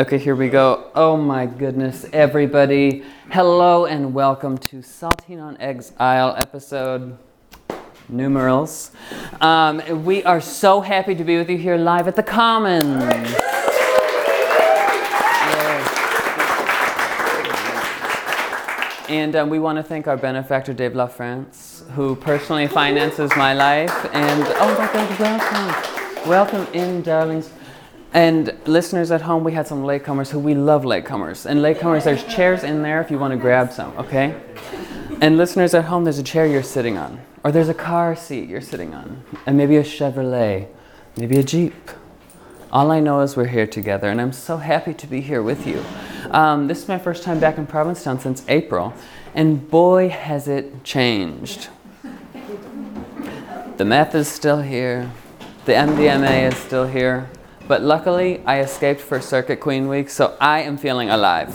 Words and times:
Okay, 0.00 0.16
here 0.16 0.34
we 0.34 0.48
go. 0.48 0.90
Oh 0.94 1.18
my 1.18 1.44
goodness, 1.44 2.06
everybody. 2.14 3.04
Hello 3.30 3.84
and 3.84 4.14
welcome 4.14 4.56
to 4.56 4.76
Saltine 4.76 5.42
on 5.42 5.58
Exile 5.60 6.34
episode 6.38 7.18
numerals. 8.08 8.92
Um, 9.42 10.02
we 10.02 10.24
are 10.24 10.40
so 10.40 10.80
happy 10.80 11.14
to 11.14 11.22
be 11.22 11.36
with 11.36 11.50
you 11.50 11.58
here 11.58 11.76
live 11.76 12.08
at 12.08 12.16
the 12.16 12.22
Commons. 12.22 13.04
And 19.10 19.36
um, 19.36 19.50
we 19.50 19.58
want 19.58 19.76
to 19.76 19.82
thank 19.82 20.08
our 20.08 20.16
benefactor, 20.16 20.72
Dave 20.72 20.92
LaFrance, 20.92 21.86
who 21.90 22.16
personally 22.16 22.68
finances 22.68 23.30
my 23.36 23.52
life. 23.52 23.92
And 24.14 24.44
oh 24.60 24.78
my 24.78 24.90
God, 24.94 25.20
welcome. 25.20 26.26
Welcome 26.26 26.66
in, 26.72 27.02
darlings. 27.02 27.50
And 28.12 28.56
listeners 28.66 29.12
at 29.12 29.22
home, 29.22 29.44
we 29.44 29.52
had 29.52 29.68
some 29.68 29.82
latecomers 29.82 30.30
who 30.30 30.40
we 30.40 30.54
love 30.54 30.82
latecomers. 30.82 31.46
And 31.46 31.60
latecomers, 31.60 32.04
there's 32.04 32.24
chairs 32.24 32.64
in 32.64 32.82
there 32.82 33.00
if 33.00 33.10
you 33.10 33.18
want 33.18 33.32
to 33.32 33.36
grab 33.36 33.72
some, 33.72 33.96
okay? 33.98 34.34
And 35.20 35.36
listeners 35.36 35.74
at 35.74 35.84
home, 35.84 36.04
there's 36.04 36.18
a 36.18 36.24
chair 36.24 36.46
you're 36.46 36.62
sitting 36.62 36.98
on, 36.98 37.20
or 37.44 37.52
there's 37.52 37.68
a 37.68 37.74
car 37.74 38.16
seat 38.16 38.48
you're 38.48 38.60
sitting 38.60 38.94
on, 38.94 39.22
and 39.46 39.56
maybe 39.56 39.76
a 39.76 39.84
Chevrolet, 39.84 40.66
maybe 41.16 41.38
a 41.38 41.42
Jeep. 41.44 41.90
All 42.72 42.90
I 42.90 43.00
know 43.00 43.20
is 43.20 43.36
we're 43.36 43.46
here 43.46 43.66
together, 43.66 44.08
and 44.08 44.20
I'm 44.20 44.32
so 44.32 44.56
happy 44.56 44.94
to 44.94 45.06
be 45.06 45.20
here 45.20 45.42
with 45.42 45.66
you. 45.66 45.84
Um, 46.30 46.66
this 46.66 46.82
is 46.82 46.88
my 46.88 46.98
first 46.98 47.22
time 47.22 47.38
back 47.38 47.58
in 47.58 47.66
Provincetown 47.66 48.18
since 48.18 48.44
April, 48.48 48.92
and 49.34 49.70
boy, 49.70 50.08
has 50.08 50.48
it 50.48 50.82
changed. 50.82 51.68
The 53.76 53.84
meth 53.84 54.14
is 54.14 54.26
still 54.26 54.62
here, 54.62 55.10
the 55.64 55.72
MDMA 55.72 56.52
is 56.52 56.58
still 56.58 56.86
here, 56.86 57.28
but 57.70 57.82
luckily 57.82 58.42
I 58.46 58.62
escaped 58.62 59.00
for 59.00 59.20
Circuit 59.20 59.60
Queen 59.60 59.86
Week, 59.86 60.10
so 60.10 60.36
I 60.40 60.62
am 60.62 60.76
feeling 60.76 61.08
alive. 61.08 61.54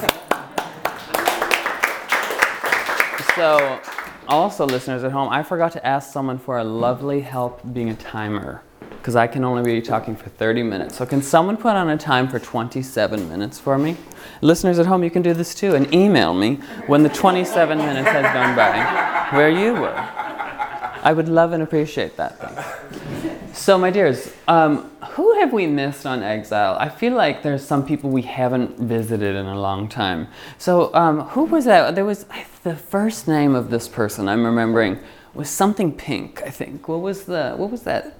So, 3.36 3.82
also, 4.26 4.66
listeners 4.66 5.04
at 5.04 5.12
home, 5.12 5.28
I 5.28 5.44
forgot 5.44 5.74
to 5.74 5.86
ask 5.86 6.14
someone 6.14 6.40
for 6.40 6.58
a 6.58 6.64
lovely 6.64 7.20
help 7.20 7.60
being 7.74 7.90
a 7.90 7.96
timer 7.96 8.64
because 8.92 9.18
I 9.18 9.28
can 9.28 9.44
only 9.44 9.62
be 9.64 9.82
talking 9.82 10.16
for 10.16 10.30
30 10.30 10.64
minutes. 10.64 10.96
So, 10.96 11.06
can 11.06 11.22
someone 11.22 11.58
put 11.58 11.76
on 11.76 11.90
a 11.90 11.98
time 11.98 12.30
for 12.30 12.40
27 12.40 13.28
minutes 13.28 13.60
for 13.60 13.78
me? 13.78 13.98
Listeners 14.40 14.80
at 14.80 14.86
home, 14.86 15.04
you 15.04 15.12
can 15.12 15.22
do 15.22 15.34
this 15.34 15.54
too 15.54 15.76
and 15.76 15.94
email 15.94 16.34
me 16.34 16.62
when 16.88 17.04
the 17.04 17.10
27 17.10 17.78
minutes 17.78 18.08
has 18.08 18.24
gone 18.34 18.56
by 18.56 19.38
where 19.38 19.50
you 19.50 19.74
were. 19.74 19.94
I 21.04 21.12
would 21.12 21.28
love 21.28 21.52
and 21.52 21.62
appreciate 21.62 22.16
that. 22.16 22.40
Thing. 22.40 23.35
So, 23.66 23.80
my 23.80 23.90
dears, 23.90 24.32
um, 24.48 24.92
who 25.14 25.40
have 25.40 25.52
we 25.52 25.66
missed 25.66 26.06
on 26.06 26.22
Exile? 26.22 26.78
I 26.80 26.88
feel 26.88 27.14
like 27.14 27.42
there's 27.42 27.66
some 27.66 27.84
people 27.84 28.12
we 28.12 28.22
haven't 28.22 28.78
visited 28.78 29.36
in 29.36 29.48
a 29.48 29.60
long 29.60 29.88
time. 29.90 30.28
So, 30.60 30.94
um, 30.94 31.22
who 31.22 31.46
was 31.46 31.66
that? 31.66 31.96
There 31.96 32.06
was 32.06 32.28
the 32.62 32.76
first 32.76 33.28
name 33.28 33.56
of 33.56 33.72
this 33.72 33.88
person 33.88 34.30
I'm 34.30 34.46
remembering 34.46 35.00
was 35.34 35.50
something 35.50 35.92
pink. 35.92 36.44
I 36.46 36.52
think. 36.52 36.88
What 36.88 37.02
was 37.02 37.26
the? 37.26 37.56
What 37.56 37.72
was 37.72 37.82
that? 37.86 38.20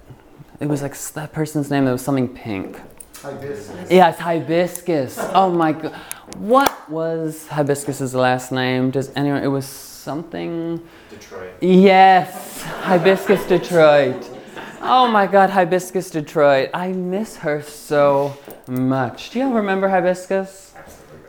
It 0.60 0.68
was 0.68 0.82
like 0.82 0.98
that 0.98 1.32
person's 1.32 1.70
name. 1.70 1.86
It 1.86 1.92
was 1.92 2.02
something 2.02 2.28
pink. 2.28 2.82
Hibiscus. 3.22 3.92
Yeah, 3.92 4.10
it's 4.10 4.20
hibiscus. 4.20 5.20
Oh 5.36 5.52
my 5.52 5.74
god. 5.74 5.94
What 6.38 6.90
was 6.90 7.46
hibiscus's 7.50 8.16
last 8.16 8.52
name? 8.52 8.90
Does 8.90 9.12
anyone? 9.16 9.44
It 9.44 9.50
was 9.50 9.68
something. 9.68 10.82
Detroit. 11.12 11.54
Yes, 11.62 12.64
hibiscus 12.64 13.46
Detroit. 13.46 14.35
Oh 14.82 15.08
my 15.08 15.28
God, 15.28 15.50
Hibiscus 15.50 16.10
Detroit. 16.10 16.70
I 16.74 16.90
miss 16.90 17.38
her 17.38 17.62
so 17.62 18.38
much. 18.68 19.32
Do 19.32 19.40
y'all 19.40 19.52
remember 19.54 19.88
Hibiscus? 19.88 20.74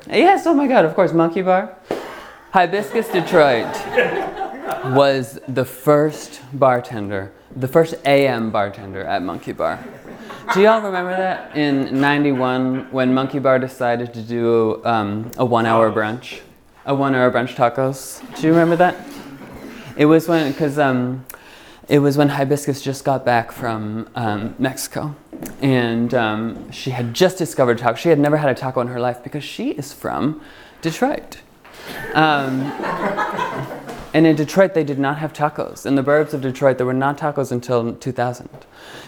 Yes, 0.09 0.47
oh 0.47 0.55
my 0.55 0.67
God, 0.67 0.85
of 0.85 0.95
course, 0.95 1.13
Monkey 1.13 1.43
Bar. 1.43 1.75
Hibiscus 2.53 3.09
Detroit 3.09 3.67
was 4.95 5.39
the 5.49 5.65
first 5.65 6.41
bartender, 6.53 7.33
the 7.55 7.69
first 7.69 7.95
AM 8.05 8.51
bartender 8.51 9.03
at 9.05 9.23
Monkey 9.23 9.53
Bar. 9.53 9.83
Do 10.55 10.63
y'all 10.63 10.81
remember 10.81 11.17
that 11.17 11.57
in 11.57 12.01
91 12.01 12.91
when 12.93 13.13
Monkey 13.13 13.39
Bar 13.39 13.59
decided 13.59 14.15
to 14.15 14.23
do 14.23 14.85
um, 14.85 15.31
a 15.37 15.45
one 15.45 15.67
hour 15.67 15.91
brunch? 15.91 16.41
A 16.85 16.95
one 16.95 17.15
hour 17.15 17.31
brunch 17.31 17.55
tacos? 17.55 18.23
Do 18.37 18.47
you 18.47 18.53
remember 18.53 18.77
that? 18.77 18.97
It 19.97 20.07
was 20.07 20.29
when, 20.29 20.53
because 20.53 20.79
um, 20.79 21.25
it 21.89 22.01
was 22.01 22.17
when 22.17 22.29
Hibiscus 22.31 22.83
just 22.83 23.05
got 23.05 23.25
back 23.25 23.53
from 23.53 24.09
um, 24.15 24.55
Mexico. 24.59 25.15
And 25.61 26.13
um, 26.15 26.71
she 26.73 26.91
had 26.91 27.15
just 27.15 27.39
discovered 27.39 27.79
taco. 27.79 27.97
She 27.97 28.09
had 28.09 28.19
never 28.19 28.39
had 28.39 28.51
a 28.51 28.55
taco 28.55 28.81
in 28.81 28.89
her 28.89 29.01
life 29.01 29.23
because 29.23 29.45
she 29.45 29.71
is 29.71 29.93
from 29.93 30.41
Detroit. 30.83 31.39
Um, 32.15 32.63
and 34.13 34.27
in 34.27 34.35
Detroit, 34.35 34.75
they 34.75 34.83
did 34.83 34.99
not 34.99 35.19
have 35.19 35.33
tacos. 35.33 35.87
In 35.87 35.95
the 35.95 36.03
burbs 36.03 36.33
of 36.33 36.41
Detroit, 36.41 36.79
there 36.79 36.87
were 36.87 36.95
not 36.95 37.19
tacos 37.19 37.53
until 37.53 37.95
2000. 37.95 38.49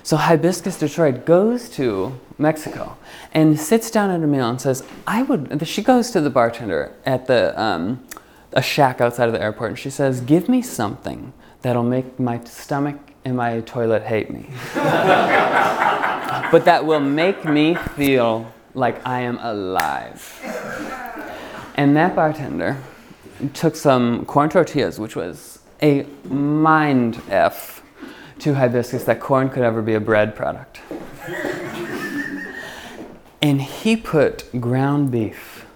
So 0.02 0.16
Hibiscus 0.16 0.78
Detroit 0.78 1.24
goes 1.24 1.68
to 1.70 2.18
Mexico 2.36 2.96
and 3.32 3.58
sits 3.58 3.90
down 3.90 4.10
at 4.10 4.22
a 4.22 4.26
meal 4.26 4.48
and 4.48 4.60
says, 4.60 4.84
I 5.06 5.22
would, 5.22 5.66
she 5.66 5.82
goes 5.82 6.10
to 6.12 6.20
the 6.20 6.30
bartender 6.30 6.92
at 7.04 7.26
the, 7.26 7.60
um, 7.60 8.04
a 8.52 8.62
shack 8.62 9.00
outside 9.00 9.26
of 9.26 9.32
the 9.32 9.42
airport 9.42 9.70
and 9.70 9.78
she 9.78 9.90
says, 9.90 10.20
Give 10.20 10.48
me 10.48 10.62
something 10.62 11.32
that'll 11.62 11.82
make 11.82 12.18
my 12.18 12.42
stomach 12.44 12.98
and 13.24 13.36
my 13.36 13.60
toilet 13.60 14.02
hate 14.02 14.30
me. 14.30 14.46
but 14.74 16.64
that 16.64 16.84
will 16.84 17.00
make 17.00 17.44
me 17.44 17.74
feel 17.74 18.52
like 18.74 19.04
I 19.06 19.20
am 19.20 19.38
alive. 19.38 20.40
And 21.74 21.96
that 21.96 22.16
bartender 22.16 22.76
took 23.54 23.76
some 23.76 24.24
corn 24.24 24.50
tortillas, 24.50 24.98
which 24.98 25.14
was 25.14 25.60
a 25.82 26.04
mind 26.24 27.20
F 27.28 27.82
to 28.40 28.54
hibiscus 28.54 29.04
that 29.04 29.20
corn 29.20 29.48
could 29.50 29.62
ever 29.62 29.82
be 29.82 29.94
a 29.94 30.00
bread 30.00 30.34
product. 30.34 30.80
and 33.42 33.62
he 33.62 33.96
put 33.96 34.48
ground 34.60 35.10
beef, 35.10 35.66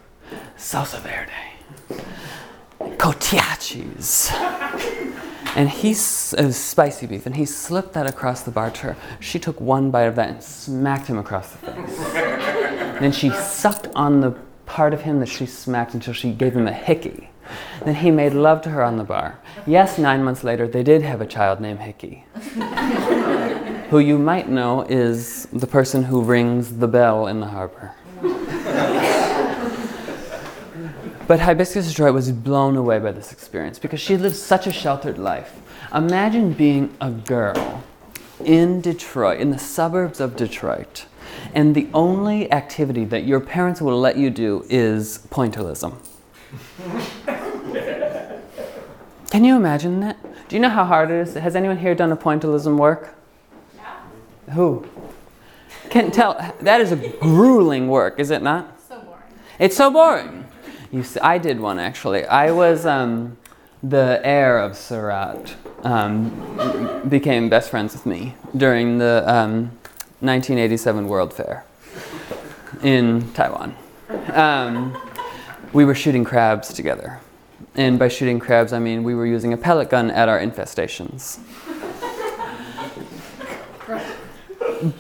salsa 0.57 1.01
verde, 1.01 1.33
cotija 2.97 3.59
cheese, 3.61 4.31
and 5.55 5.69
he's 5.69 6.35
uh, 6.35 6.51
spicy 6.51 7.07
beef, 7.07 7.27
and 7.27 7.37
he 7.37 7.45
slipped 7.45 7.93
that 7.93 8.07
across 8.07 8.43
the 8.43 8.51
bar 8.51 8.71
to 8.71 8.81
her. 8.83 8.97
She 9.21 9.39
took 9.39 9.61
one 9.61 9.91
bite 9.91 10.05
of 10.05 10.17
that 10.17 10.29
and 10.29 10.43
smacked 10.43 11.07
him 11.07 11.19
across 11.19 11.51
the 11.53 11.59
face. 11.59 11.99
then 13.01 13.13
she 13.13 13.31
sucked 13.31 13.89
on 13.95 14.21
the 14.21 14.33
part 14.67 14.95
of 14.95 15.03
him 15.03 15.21
that 15.21 15.29
she 15.29 15.47
smacked 15.47 15.95
until 15.95 16.15
she 16.15 16.33
gave 16.33 16.55
him 16.55 16.67
a 16.67 16.73
hickey. 16.73 17.29
Then 17.85 17.97
he 17.97 18.11
made 18.11 18.33
love 18.33 18.63
to 18.63 18.71
her 18.71 18.83
on 18.83 18.97
the 18.97 19.05
bar. 19.05 19.39
Yes, 19.67 19.99
nine 19.99 20.23
months 20.25 20.45
later, 20.45 20.67
they 20.67 20.83
did 20.83 21.03
have 21.03 21.21
a 21.21 21.27
child 21.27 21.61
named 21.61 21.81
Hickey, 21.81 22.25
who 23.91 23.99
you 23.99 24.19
might 24.19 24.49
know 24.49 24.83
is 24.83 25.47
the 25.53 25.67
person 25.67 26.05
who 26.05 26.23
rings 26.23 26.79
the 26.79 26.89
bell 26.89 27.27
in 27.27 27.41
the 27.41 27.47
harbor. 27.47 27.95
But 31.33 31.41
Hibiscus 31.41 31.89
Detroit 31.89 32.13
was 32.13 32.31
blown 32.31 32.77
away 32.77 32.99
by 32.99 33.11
this 33.11 33.33
experience 33.33 33.79
because 33.79 34.01
she 34.01 34.19
lived 34.19 34.37
such 34.37 34.67
a 34.67 34.71
sheltered 34.71 35.17
life. 35.17 35.63
Imagine 35.95 36.53
being 36.53 36.95
a 37.01 37.11
girl 37.11 37.83
in 38.45 38.83
Detroit, 38.83 39.41
in 39.41 39.49
the 39.49 39.59
suburbs 39.59 40.21
of 40.21 40.37
Detroit, 40.37 41.07
and 41.55 41.75
the 41.75 41.89
only 41.95 42.53
activity 42.53 43.07
that 43.07 43.25
your 43.25 43.41
parents 43.41 43.81
will 43.81 43.99
let 43.99 44.19
you 44.19 44.29
do 44.29 44.67
is 44.69 45.27
pointillism. 45.31 45.95
Can 49.31 49.43
you 49.43 49.57
imagine 49.57 50.01
that? 50.01 50.19
Do 50.51 50.57
you 50.57 50.61
know 50.61 50.69
how 50.69 50.85
hard 50.85 51.11
it 51.11 51.17
is? 51.17 51.33
Has 51.33 51.57
anyone 51.57 51.79
here 51.79 51.95
done 51.95 52.13
a 52.13 52.17
pointillism 52.19 52.77
work? 52.77 53.15
Yeah. 53.75 54.53
Who? 54.53 54.87
Can 55.89 56.11
tell 56.11 56.35
that 56.61 56.83
is 56.83 56.93
a 56.93 56.97
grueling 56.97 57.89
work, 57.89 58.21
is 58.21 58.31
it 58.31 58.43
not? 58.43 58.79
So 58.87 59.01
boring. 59.01 59.23
It's 59.59 59.79
so 59.79 59.91
boring. 59.91 60.42
You 60.93 61.03
see, 61.03 61.21
I 61.21 61.39
did 61.39 61.59
one 61.59 61.79
actually. 61.79 62.27
I 62.27 62.51
was 62.51 62.85
um, 62.85 63.39
the 63.83 64.21
heir 64.23 64.59
of 64.59 64.77
Seurat. 64.77 65.55
Um, 65.85 67.09
became 67.09 67.49
best 67.49 67.71
friends 67.71 67.95
with 67.95 68.05
me 68.05 68.37
during 68.57 68.99
the 68.99 69.25
um, 69.27 69.71
1987 70.21 71.09
World 71.09 71.33
Fair 71.33 71.65
in 72.83 73.33
Taiwan. 73.33 73.75
Um, 74.33 74.97
we 75.73 75.87
were 75.87 75.95
shooting 75.95 76.25
crabs 76.25 76.75
together. 76.75 77.21
And 77.75 77.99
by 77.99 78.09
shooting 78.09 78.39
crabs, 78.39 78.75
I 78.75 78.79
mean 78.79 79.03
we 79.03 79.15
were 79.15 79.27
using 79.27 79.55
a 79.55 79.57
pellet 79.57 79.89
gun 79.89 80.11
at 80.11 80.29
our 80.29 80.39
infestations. 80.39 81.39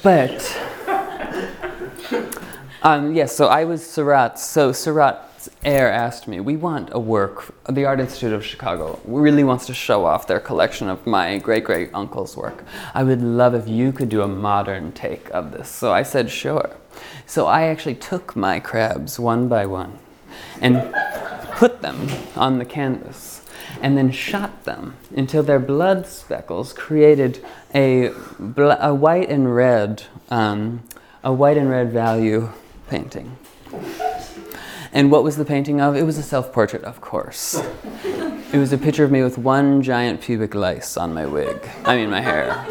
But, 0.02 0.58
um, 2.82 3.14
yes, 3.14 3.36
so 3.36 3.46
I 3.46 3.64
was 3.64 3.84
Seurat. 3.84 4.38
So 4.38 4.72
Seurat's 4.72 5.31
heir 5.64 5.90
asked 5.90 6.28
me, 6.28 6.40
we 6.40 6.56
want 6.56 6.90
a 6.92 6.98
work, 6.98 7.54
the 7.68 7.84
Art 7.84 8.00
Institute 8.00 8.32
of 8.32 8.44
Chicago 8.44 9.00
really 9.04 9.44
wants 9.44 9.66
to 9.66 9.74
show 9.74 10.04
off 10.04 10.26
their 10.26 10.40
collection 10.40 10.88
of 10.88 11.06
my 11.06 11.38
great 11.38 11.64
great 11.64 11.90
uncle's 11.94 12.36
work. 12.36 12.64
I 12.94 13.02
would 13.02 13.22
love 13.22 13.54
if 13.54 13.68
you 13.68 13.92
could 13.92 14.08
do 14.08 14.22
a 14.22 14.28
modern 14.28 14.92
take 14.92 15.30
of 15.30 15.52
this. 15.52 15.68
So 15.68 15.92
I 15.92 16.02
said, 16.02 16.30
sure. 16.30 16.70
So 17.26 17.46
I 17.46 17.64
actually 17.64 17.94
took 17.94 18.36
my 18.36 18.60
crabs 18.60 19.18
one 19.18 19.48
by 19.48 19.66
one 19.66 19.98
and 20.60 20.94
put 21.52 21.82
them 21.82 22.08
on 22.36 22.58
the 22.58 22.64
canvas 22.64 23.44
and 23.80 23.96
then 23.96 24.10
shot 24.10 24.64
them 24.64 24.96
until 25.16 25.42
their 25.42 25.58
blood 25.58 26.06
speckles 26.06 26.72
created 26.72 27.44
a, 27.74 28.12
bl- 28.38 28.78
a 28.78 28.94
white 28.94 29.28
and 29.28 29.54
red 29.54 30.04
um, 30.30 30.82
a 31.24 31.32
white 31.32 31.56
and 31.56 31.70
red 31.70 31.92
value 31.92 32.50
painting. 32.88 33.36
And 34.92 35.10
what 35.10 35.24
was 35.24 35.36
the 35.36 35.44
painting 35.44 35.80
of? 35.80 35.96
It 35.96 36.02
was 36.02 36.18
a 36.18 36.22
self 36.22 36.52
portrait, 36.52 36.84
of 36.84 37.00
course. 37.00 37.62
It 38.52 38.58
was 38.58 38.72
a 38.72 38.78
picture 38.78 39.04
of 39.04 39.10
me 39.10 39.22
with 39.22 39.38
one 39.38 39.82
giant 39.82 40.20
pubic 40.20 40.54
lice 40.54 40.98
on 40.98 41.14
my 41.14 41.24
wig. 41.24 41.66
I 41.84 41.96
mean, 41.96 42.10
my 42.10 42.20
hair. 42.20 42.66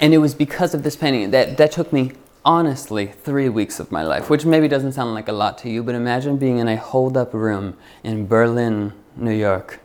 And 0.00 0.12
it 0.12 0.18
was 0.18 0.34
because 0.34 0.74
of 0.74 0.82
this 0.82 0.94
painting 0.94 1.30
that, 1.30 1.56
that 1.56 1.72
took 1.72 1.92
me, 1.92 2.12
honestly, 2.44 3.06
three 3.06 3.48
weeks 3.48 3.80
of 3.80 3.90
my 3.90 4.02
life, 4.02 4.28
which 4.28 4.44
maybe 4.44 4.68
doesn't 4.68 4.92
sound 4.92 5.14
like 5.14 5.28
a 5.28 5.32
lot 5.32 5.56
to 5.58 5.70
you, 5.70 5.82
but 5.82 5.94
imagine 5.94 6.36
being 6.36 6.58
in 6.58 6.68
a 6.68 6.76
hold 6.76 7.16
up 7.16 7.32
room 7.32 7.76
in 8.04 8.26
Berlin, 8.26 8.92
New 9.16 9.32
York, 9.32 9.80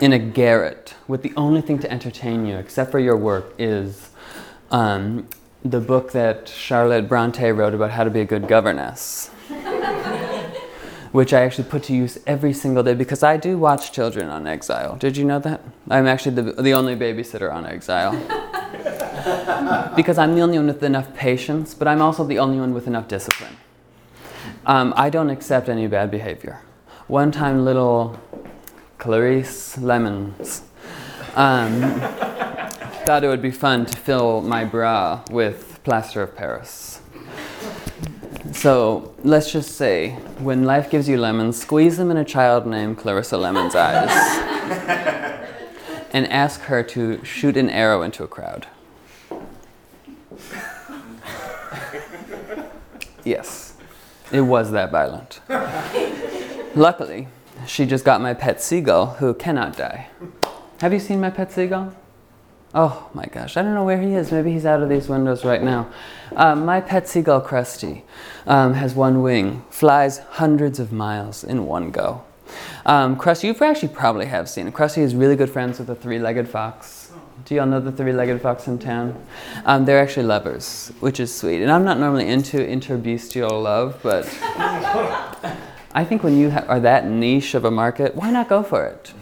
in 0.00 0.12
a 0.12 0.18
garret, 0.18 0.94
with 1.06 1.22
the 1.22 1.32
only 1.36 1.60
thing 1.60 1.78
to 1.78 1.90
entertain 1.90 2.44
you, 2.44 2.56
except 2.56 2.90
for 2.90 2.98
your 2.98 3.16
work, 3.16 3.54
is 3.56 4.10
um, 4.72 5.28
the 5.64 5.80
book 5.80 6.12
that 6.12 6.48
Charlotte 6.48 7.08
Bronte 7.08 7.50
wrote 7.50 7.74
about 7.74 7.90
how 7.92 8.04
to 8.04 8.10
be 8.10 8.20
a 8.20 8.24
good 8.24 8.48
governess 8.48 9.30
which 11.12 11.32
I 11.32 11.42
actually 11.42 11.68
put 11.68 11.84
to 11.84 11.94
use 11.94 12.18
every 12.26 12.52
single 12.52 12.82
day 12.82 12.94
because 12.94 13.22
I 13.22 13.36
do 13.36 13.58
watch 13.58 13.92
Children 13.92 14.28
on 14.28 14.46
Exile. 14.46 14.96
Did 14.96 15.16
you 15.16 15.24
know 15.24 15.38
that? 15.40 15.60
I'm 15.90 16.06
actually 16.06 16.34
the, 16.36 16.62
the 16.62 16.72
only 16.72 16.96
babysitter 16.96 17.52
on 17.52 17.66
Exile. 17.66 18.12
because 19.94 20.16
I'm 20.18 20.34
the 20.34 20.40
only 20.40 20.58
one 20.58 20.66
with 20.66 20.82
enough 20.82 21.14
patience, 21.14 21.74
but 21.74 21.86
I'm 21.86 22.00
also 22.00 22.24
the 22.24 22.38
only 22.38 22.58
one 22.58 22.72
with 22.72 22.86
enough 22.86 23.08
discipline. 23.08 23.56
Um, 24.64 24.94
I 24.96 25.10
don't 25.10 25.28
accept 25.28 25.68
any 25.68 25.86
bad 25.86 26.10
behavior. 26.10 26.60
One 27.08 27.30
time, 27.30 27.64
little 27.64 28.18
Clarice 28.98 29.76
Lemons 29.78 30.62
um, 31.34 31.80
thought 33.04 33.24
it 33.24 33.28
would 33.28 33.42
be 33.42 33.50
fun 33.50 33.84
to 33.84 33.96
fill 33.96 34.42
my 34.42 34.64
bra 34.64 35.22
with 35.28 35.80
plaster 35.82 36.22
of 36.22 36.36
Paris. 36.36 37.00
So 38.52 39.12
let's 39.24 39.50
just 39.50 39.72
say, 39.72 40.10
when 40.38 40.62
life 40.62 40.88
gives 40.88 41.08
you 41.08 41.18
lemons, 41.18 41.60
squeeze 41.60 41.96
them 41.96 42.12
in 42.12 42.16
a 42.16 42.24
child 42.24 42.64
named 42.64 42.98
Clarissa 42.98 43.36
Lemon's 43.38 43.74
eyes 43.74 44.08
and 46.12 46.28
ask 46.28 46.60
her 46.62 46.84
to 46.84 47.24
shoot 47.24 47.56
an 47.56 47.68
arrow 47.70 48.02
into 48.02 48.22
a 48.22 48.28
crowd. 48.28 48.68
Yes, 53.24 53.76
it 54.30 54.42
was 54.42 54.70
that 54.70 54.92
violent. 54.92 55.40
Luckily, 56.76 57.26
she 57.66 57.84
just 57.84 58.04
got 58.04 58.20
my 58.20 58.32
pet 58.32 58.62
seagull 58.62 59.06
who 59.14 59.34
cannot 59.34 59.76
die. 59.76 60.06
Have 60.80 60.92
you 60.92 61.00
seen 61.00 61.20
my 61.20 61.30
pet 61.30 61.50
seagull? 61.50 61.94
Oh 62.74 63.10
my 63.12 63.26
gosh, 63.26 63.58
I 63.58 63.62
don't 63.62 63.74
know 63.74 63.84
where 63.84 64.00
he 64.00 64.14
is. 64.14 64.32
Maybe 64.32 64.50
he's 64.50 64.64
out 64.64 64.82
of 64.82 64.88
these 64.88 65.06
windows 65.06 65.44
right 65.44 65.62
now. 65.62 65.90
Um, 66.34 66.64
my 66.64 66.80
pet 66.80 67.06
seagull, 67.06 67.42
Krusty, 67.42 68.02
um, 68.46 68.72
has 68.72 68.94
one 68.94 69.20
wing, 69.20 69.62
flies 69.68 70.18
hundreds 70.18 70.80
of 70.80 70.90
miles 70.90 71.44
in 71.44 71.66
one 71.66 71.90
go. 71.90 72.24
Um, 72.86 73.16
Krusty, 73.16 73.44
you 73.44 73.66
actually 73.66 73.88
probably 73.88 74.24
have 74.26 74.48
seen 74.48 74.66
it. 74.66 74.72
Krusty 74.72 74.98
is 74.98 75.14
really 75.14 75.36
good 75.36 75.50
friends 75.50 75.78
with 75.78 75.88
the 75.88 75.94
three 75.94 76.18
legged 76.18 76.48
fox. 76.48 77.12
Do 77.44 77.54
y'all 77.54 77.66
know 77.66 77.80
the 77.80 77.92
three 77.92 78.12
legged 78.12 78.40
fox 78.40 78.66
in 78.66 78.78
town? 78.78 79.22
Um, 79.66 79.84
they're 79.84 80.00
actually 80.00 80.26
lovers, 80.26 80.92
which 81.00 81.20
is 81.20 81.34
sweet. 81.34 81.60
And 81.60 81.70
I'm 81.70 81.84
not 81.84 81.98
normally 81.98 82.28
into 82.28 82.56
interbestial 82.56 83.62
love, 83.62 84.00
but 84.02 84.24
I 85.94 86.04
think 86.04 86.22
when 86.22 86.38
you 86.38 86.50
ha- 86.50 86.64
are 86.68 86.80
that 86.80 87.06
niche 87.06 87.52
of 87.52 87.66
a 87.66 87.70
market, 87.70 88.14
why 88.14 88.30
not 88.30 88.48
go 88.48 88.62
for 88.62 88.86
it? 88.86 89.12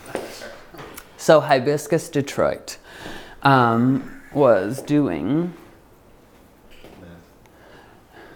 So, 1.17 1.41
Hibiscus 1.41 2.09
Detroit 2.09 2.79
um, 3.43 4.21
was 4.33 4.83
doing 4.83 5.53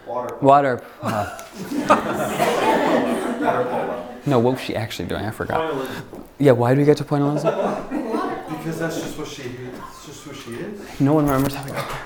Water. 0.06 0.36
water. 0.40 0.84
Uh, 1.02 1.40
no, 4.26 4.38
what 4.38 4.54
was 4.54 4.60
she 4.60 4.76
actually 4.76 5.08
doing? 5.08 5.24
I 5.24 5.30
forgot. 5.30 5.74
Yeah, 6.38 6.52
why 6.52 6.74
do 6.74 6.80
we 6.80 6.84
get 6.86 6.96
to 6.98 7.04
pointillism? 7.04 8.48
Because 8.48 8.78
that's 8.78 9.00
just 9.00 9.18
what 9.18 9.28
she. 9.28 9.42
It's 9.42 10.06
just 10.06 10.26
what 10.26 10.36
she 10.36 10.50
is. 10.52 11.00
No 11.00 11.14
one 11.14 11.24
remembers 11.26 11.54
how 11.54 11.64
we 11.64 11.70
got 11.72 11.88
there. 11.88 12.00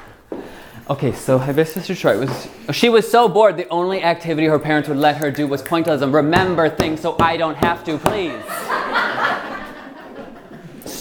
Okay, 0.90 1.12
so 1.12 1.38
Hibiscus 1.38 1.86
Detroit 1.86 2.18
was. 2.20 2.48
She 2.74 2.88
was 2.88 3.10
so 3.10 3.28
bored. 3.28 3.56
The 3.56 3.68
only 3.68 4.02
activity 4.02 4.46
her 4.46 4.58
parents 4.58 4.88
would 4.88 4.98
let 4.98 5.16
her 5.18 5.30
do 5.30 5.46
was 5.46 5.62
pointillism. 5.62 6.14
Remember 6.14 6.70
things 6.70 7.00
so 7.00 7.16
I 7.20 7.36
don't 7.36 7.56
have 7.56 7.84
to, 7.84 7.98
please. 7.98 8.32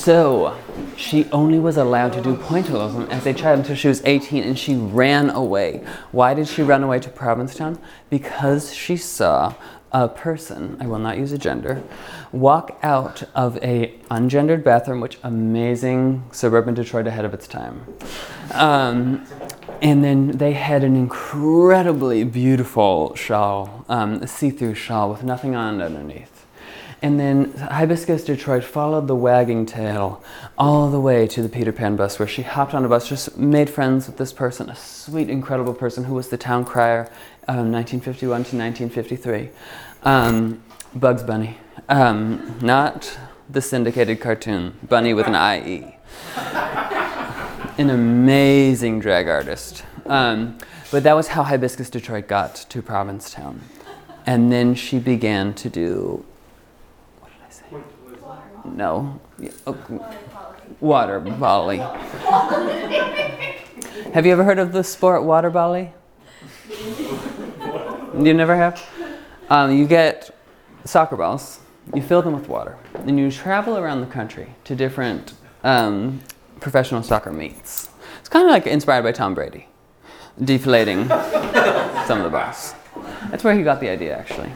So, 0.07 0.57
she 0.95 1.25
only 1.33 1.59
was 1.59 1.75
allowed 1.75 2.13
to 2.13 2.21
do 2.21 2.38
pointillism 2.38 3.09
as 3.09 3.25
a 3.25 3.33
child 3.33 3.59
until 3.59 3.75
she 3.75 3.89
was 3.89 4.01
18 4.06 4.42
and 4.42 4.57
she 4.57 4.74
ran 4.74 5.30
away. 5.30 5.83
Why 6.13 6.33
did 6.33 6.48
she 6.48 6.62
run 6.62 6.81
away 6.81 7.00
to 7.00 7.09
Provincetown? 7.09 7.77
Because 8.09 8.74
she 8.74 8.95
saw 8.95 9.56
a 9.92 10.07
person, 10.07 10.77
I 10.80 10.88
will 10.88 11.00
not 11.00 11.18
use 11.18 11.33
a 11.33 11.38
gender, 11.38 11.83
walk 12.31 12.80
out 12.83 13.24
of 13.36 13.57
a 13.57 14.00
ungendered 14.09 14.63
bathroom, 14.63 15.01
which 15.01 15.18
amazing 15.24 16.24
suburban 16.31 16.74
Detroit 16.74 17.06
ahead 17.06 17.25
of 17.25 17.33
its 17.33 17.45
time. 17.45 17.86
Um, 18.54 19.27
and 19.81 20.06
then 20.06 20.38
they 20.38 20.54
had 20.54 20.86
an 20.86 20.95
incredibly 20.95 22.24
beautiful 22.24 23.13
shawl, 23.15 23.83
um, 23.89 24.24
a 24.24 24.27
see-through 24.27 24.75
shawl 24.75 25.09
with 25.09 25.24
nothing 25.24 25.54
on 25.54 25.81
underneath. 25.81 26.36
And 27.01 27.19
then 27.19 27.51
Hibiscus 27.53 28.23
Detroit 28.23 28.63
followed 28.63 29.07
the 29.07 29.15
wagging 29.15 29.65
tail 29.67 30.23
all 30.57 30.89
the 30.89 30.99
way 30.99 31.27
to 31.27 31.44
the 31.44 31.49
Peter 31.49 31.71
Pan 31.71 31.95
bus, 31.95 32.17
where 32.17 32.27
she 32.27 32.41
hopped 32.41 32.73
on 32.73 32.83
a 32.83 32.89
bus, 32.89 33.07
just 33.07 33.38
made 33.38 33.69
friends 33.69 34.07
with 34.07 34.17
this 34.17 34.33
person, 34.33 34.69
a 34.69 34.75
sweet, 34.75 35.29
incredible 35.29 35.75
person 35.75 36.05
who 36.05 36.15
was 36.15 36.29
the 36.29 36.38
town 36.38 36.65
crier, 36.65 37.09
um, 37.47 37.71
1951 37.71 38.44
to 38.45 38.57
1953. 38.57 39.49
Um, 40.03 40.63
Bugs 40.95 41.21
Bunny. 41.21 41.57
Um, 41.88 42.57
not 42.61 43.17
the 43.49 43.61
syndicated 43.61 44.19
cartoon, 44.19 44.73
Bunny 44.88 45.13
with 45.13 45.27
an 45.27 45.35
IE. 45.35 45.95
An 47.77 47.91
amazing 47.91 48.99
drag 48.99 49.27
artist. 49.27 49.83
Um, 50.07 50.57
but 50.89 51.03
that 51.03 51.15
was 51.15 51.27
how 51.27 51.44
Hibiscus 51.44 51.91
Detroit 51.91 52.27
got 52.27 52.56
to 52.56 52.81
Provincetown. 52.81 53.61
And 54.25 54.51
then 54.51 54.73
she 54.73 54.97
began 54.99 55.54
to 55.54 55.69
do 55.69 56.25
no. 58.66 59.19
Oh, 59.66 59.78
water 60.80 61.19
volley. 61.19 61.78
have 64.14 64.26
you 64.26 64.31
ever 64.31 64.44
heard 64.44 64.59
of 64.59 64.71
the 64.71 64.83
sport 64.83 65.23
water 65.23 65.49
volley? 65.49 65.94
You 66.69 68.33
never 68.33 68.56
have? 68.56 68.83
Um, 69.49 69.71
you 69.71 69.87
get 69.87 70.35
soccer 70.83 71.16
balls, 71.16 71.59
you 71.94 72.02
fill 72.02 72.21
them 72.21 72.33
with 72.33 72.49
water, 72.49 72.78
and 72.95 73.18
you 73.18 73.31
travel 73.31 73.78
around 73.78 74.02
the 74.02 74.07
country 74.07 74.56
to 74.66 74.76
different 74.76 75.33
um, 75.64 76.21
professional 76.59 77.04
soccer 77.04 77.31
meets. 77.31 77.90
It's 78.19 78.30
kind 78.30 78.45
of 78.45 78.52
like 78.52 78.68
inspired 78.68 79.04
by 79.04 79.11
Tom 79.11 79.33
Brady, 79.33 79.68
deflating 80.44 81.07
some 82.07 82.19
of 82.19 82.23
the 82.23 82.30
balls. 82.30 82.73
That's 83.30 83.44
where 83.44 83.56
he 83.56 83.64
got 83.64 83.80
the 83.80 83.90
idea, 83.90 84.18
actually. 84.18 84.52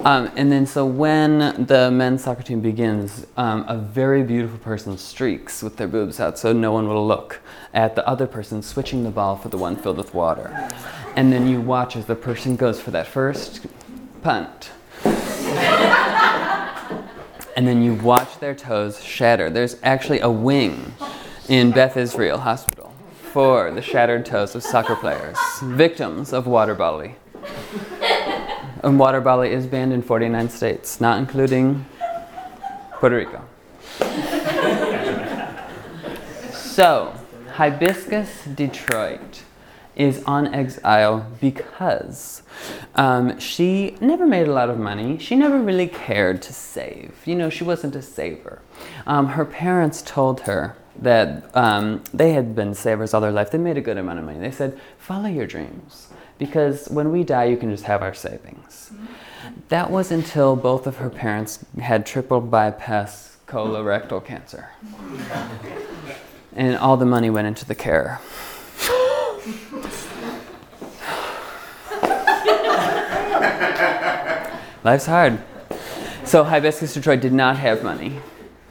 Um, 0.00 0.30
and 0.36 0.50
then, 0.50 0.66
so 0.66 0.86
when 0.86 1.66
the 1.66 1.90
men's 1.90 2.24
soccer 2.24 2.42
team 2.42 2.60
begins, 2.60 3.26
um, 3.36 3.64
a 3.68 3.76
very 3.76 4.22
beautiful 4.22 4.58
person 4.58 4.96
streaks 4.98 5.62
with 5.62 5.76
their 5.76 5.88
boobs 5.88 6.20
out 6.20 6.38
so 6.38 6.52
no 6.52 6.72
one 6.72 6.88
will 6.88 7.06
look 7.06 7.40
at 7.74 7.94
the 7.94 8.06
other 8.08 8.26
person 8.26 8.62
switching 8.62 9.04
the 9.04 9.10
ball 9.10 9.36
for 9.36 9.48
the 9.48 9.58
one 9.58 9.76
filled 9.76 9.98
with 9.98 10.14
water. 10.14 10.68
And 11.14 11.32
then 11.32 11.48
you 11.48 11.60
watch 11.60 11.96
as 11.96 12.06
the 12.06 12.14
person 12.14 12.56
goes 12.56 12.80
for 12.80 12.90
that 12.90 13.06
first 13.06 13.66
punt. 14.22 14.70
and 17.56 17.66
then 17.66 17.82
you 17.82 17.94
watch 17.94 18.38
their 18.38 18.54
toes 18.54 19.02
shatter. 19.02 19.50
There's 19.50 19.76
actually 19.82 20.20
a 20.20 20.30
wing 20.30 20.94
in 21.48 21.70
Beth 21.70 21.96
Israel 21.96 22.38
Hospital 22.38 22.92
for 23.32 23.70
the 23.70 23.82
shattered 23.82 24.24
toes 24.24 24.54
of 24.54 24.62
soccer 24.62 24.96
players, 24.96 25.36
victims 25.62 26.32
of 26.32 26.46
water 26.46 26.74
volley. 26.74 27.16
And 28.82 28.98
water 28.98 29.20
volley 29.20 29.52
is 29.52 29.66
banned 29.66 29.92
in 29.92 30.02
49 30.02 30.50
states, 30.50 31.00
not 31.00 31.18
including 31.18 31.86
Puerto 32.92 33.16
Rico. 33.16 33.42
so, 36.52 37.14
Hibiscus 37.54 38.44
Detroit 38.44 39.42
is 39.96 40.22
on 40.24 40.54
exile 40.54 41.26
because 41.40 42.42
um, 42.94 43.38
she 43.40 43.96
never 44.00 44.26
made 44.26 44.46
a 44.46 44.52
lot 44.52 44.68
of 44.68 44.78
money. 44.78 45.18
She 45.18 45.36
never 45.36 45.58
really 45.58 45.88
cared 45.88 46.42
to 46.42 46.52
save. 46.52 47.14
You 47.24 47.34
know, 47.34 47.48
she 47.48 47.64
wasn't 47.64 47.96
a 47.96 48.02
saver. 48.02 48.60
Um, 49.06 49.28
her 49.28 49.46
parents 49.46 50.02
told 50.02 50.40
her 50.40 50.76
that 50.98 51.50
um, 51.56 52.04
they 52.12 52.32
had 52.32 52.54
been 52.54 52.74
savers 52.74 53.14
all 53.14 53.22
their 53.22 53.32
life. 53.32 53.50
They 53.50 53.58
made 53.58 53.78
a 53.78 53.80
good 53.80 53.96
amount 53.96 54.18
of 54.18 54.26
money. 54.26 54.38
They 54.38 54.50
said, 54.50 54.78
follow 54.98 55.28
your 55.28 55.46
dreams 55.46 56.08
because 56.38 56.88
when 56.88 57.12
we 57.12 57.24
die, 57.24 57.44
you 57.44 57.56
can 57.56 57.70
just 57.70 57.84
have 57.84 58.02
our 58.02 58.14
savings. 58.14 58.90
That 59.68 59.90
was 59.90 60.10
until 60.10 60.56
both 60.56 60.86
of 60.86 60.96
her 60.96 61.10
parents 61.10 61.64
had 61.80 62.06
triple 62.06 62.40
bypass 62.40 63.36
colorectal 63.46 64.24
cancer. 64.24 64.70
And 66.54 66.76
all 66.76 66.96
the 66.96 67.06
money 67.06 67.30
went 67.30 67.46
into 67.46 67.64
the 67.64 67.74
care. 67.74 68.20
Life's 74.84 75.06
hard. 75.06 75.40
So 76.24 76.44
Hibiscus 76.44 76.94
Detroit 76.94 77.20
did 77.20 77.32
not 77.32 77.56
have 77.56 77.82
money. 77.82 78.20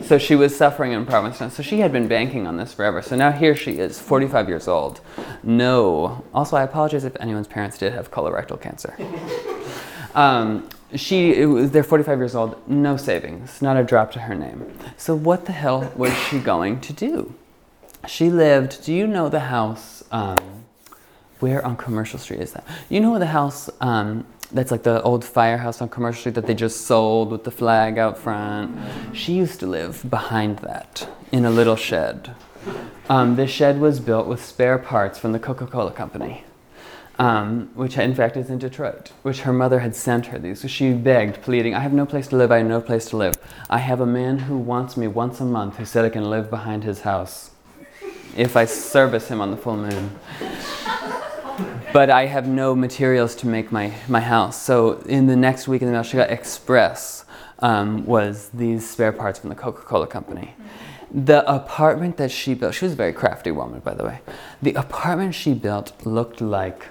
So 0.06 0.20
she 0.20 0.36
was 0.36 0.56
suffering 0.56 0.92
in 0.92 1.06
Provincetown. 1.06 1.50
So 1.50 1.64
she 1.64 1.80
had 1.80 1.92
been 1.92 2.08
banking 2.08 2.46
on 2.46 2.58
this 2.58 2.74
forever. 2.74 3.02
So 3.02 3.16
now 3.16 3.32
here 3.32 3.56
she 3.56 3.80
is, 3.80 4.00
45 4.00 4.48
years 4.48 4.68
old. 4.68 5.02
No. 5.42 6.24
Also, 6.34 6.56
I 6.56 6.64
apologize 6.64 7.04
if 7.04 7.16
anyone's 7.20 7.48
parents 7.48 7.78
did 7.78 7.94
have 7.94 8.12
colorectal 8.12 8.60
cancer. 8.60 8.96
Um, 10.16 10.70
she 10.96 11.46
was, 11.46 11.72
they're 11.72 11.84
45 11.84 12.20
years 12.20 12.36
old, 12.36 12.70
no 12.70 12.96
savings, 12.96 13.62
not 13.62 13.76
a 13.76 13.84
drop 13.84 14.14
to 14.14 14.20
her 14.20 14.34
name. 14.34 14.78
So 14.96 15.14
what 15.14 15.46
the 15.46 15.52
hell 15.52 15.92
was 15.94 16.18
she 16.30 16.40
going 16.40 16.80
to 16.80 16.94
do? 16.94 17.36
She 18.08 18.30
lived. 18.30 18.86
Do 18.86 18.94
you 18.94 19.08
know 19.08 19.28
the 19.28 19.42
house? 19.42 20.06
Um, 20.12 20.38
where 21.40 21.66
on 21.66 21.76
Commercial 21.76 22.18
Street 22.18 22.40
is 22.40 22.54
that? 22.54 22.66
You 22.90 23.02
know 23.02 23.20
the 23.20 23.26
house 23.26 23.70
um, 23.82 24.26
that's 24.52 24.72
like 24.72 24.84
the 24.84 25.02
old 25.04 25.24
firehouse 25.24 25.82
on 25.82 25.90
Commercial 25.90 26.20
Street 26.20 26.36
that 26.36 26.48
they 26.48 26.54
just 26.54 26.82
sold 26.82 27.32
with 27.32 27.44
the 27.44 27.52
flag 27.52 27.98
out 27.98 28.18
front. 28.18 28.78
She 29.14 29.34
used 29.34 29.60
to 29.60 29.68
live 29.68 30.10
behind 30.10 30.60
that 30.60 31.08
in 31.32 31.46
a 31.46 31.50
little 31.50 31.76
shed. 31.76 32.36
Um, 33.10 33.36
this 33.36 33.52
shed 33.52 33.80
was 33.80 34.00
built 34.00 34.28
with 34.28 34.44
spare 34.44 34.78
parts 34.78 35.20
from 35.20 35.32
the 35.32 35.40
Coca 35.40 35.68
Cola 35.68 35.92
Company, 35.92 36.44
um, 37.20 37.70
which 37.76 37.98
in 37.98 38.16
fact 38.16 38.36
is 38.36 38.50
in 38.50 38.58
Detroit, 38.58 39.12
which 39.22 39.42
her 39.42 39.54
mother 39.54 39.80
had 39.80 39.96
sent 39.96 40.28
her 40.28 40.40
these. 40.40 40.62
So 40.62 40.68
she 40.68 40.94
begged, 40.94 41.42
pleading, 41.42 41.76
I 41.76 41.82
have 41.82 41.94
no 41.94 42.06
place 42.06 42.28
to 42.30 42.36
live, 42.36 42.52
I 42.52 42.58
have 42.58 42.68
no 42.68 42.82
place 42.82 43.06
to 43.10 43.18
live. 43.18 43.36
I 43.70 43.80
have 43.80 44.02
a 44.02 44.08
man 44.08 44.40
who 44.40 44.58
wants 44.58 44.98
me 44.98 45.08
once 45.08 45.40
a 45.40 45.46
month 45.46 45.78
who 45.78 45.86
said 45.86 46.06
I 46.06 46.10
can 46.10 46.30
live 46.30 46.50
behind 46.50 46.84
his 46.84 47.02
house 47.02 47.52
if 48.36 48.58
I 48.58 48.66
service 48.66 49.28
him 49.30 49.40
on 49.40 49.52
the 49.52 49.58
full 49.58 49.78
moon 49.78 50.20
but 51.96 52.10
I 52.10 52.26
have 52.26 52.46
no 52.46 52.76
materials 52.76 53.36
to 53.36 53.48
make 53.48 53.72
my, 53.72 53.94
my 54.10 54.20
house. 54.20 54.62
So 54.62 54.98
in 55.06 55.28
the 55.28 55.36
next 55.38 55.66
week 55.66 55.82
in 55.82 55.88
the 55.88 55.94
mail, 55.94 56.04
she 56.04 56.18
got 56.18 56.30
Express 56.30 57.24
um, 57.60 58.06
was 58.06 58.50
these 58.50 58.86
spare 58.90 59.14
parts 59.14 59.40
from 59.40 59.48
the 59.48 59.56
Coca-Cola 59.56 60.08
company. 60.08 60.56
The 61.10 61.50
apartment 61.50 62.18
that 62.18 62.32
she 62.32 62.54
built, 62.54 62.76
she 62.76 62.84
was 62.84 62.92
a 62.92 62.98
very 62.98 63.14
crafty 63.14 63.50
woman, 63.50 63.80
by 63.80 63.94
the 63.94 64.04
way. 64.04 64.20
The 64.62 64.74
apartment 64.74 65.36
she 65.36 65.54
built 65.54 65.94
looked 66.06 66.42
like 66.42 66.88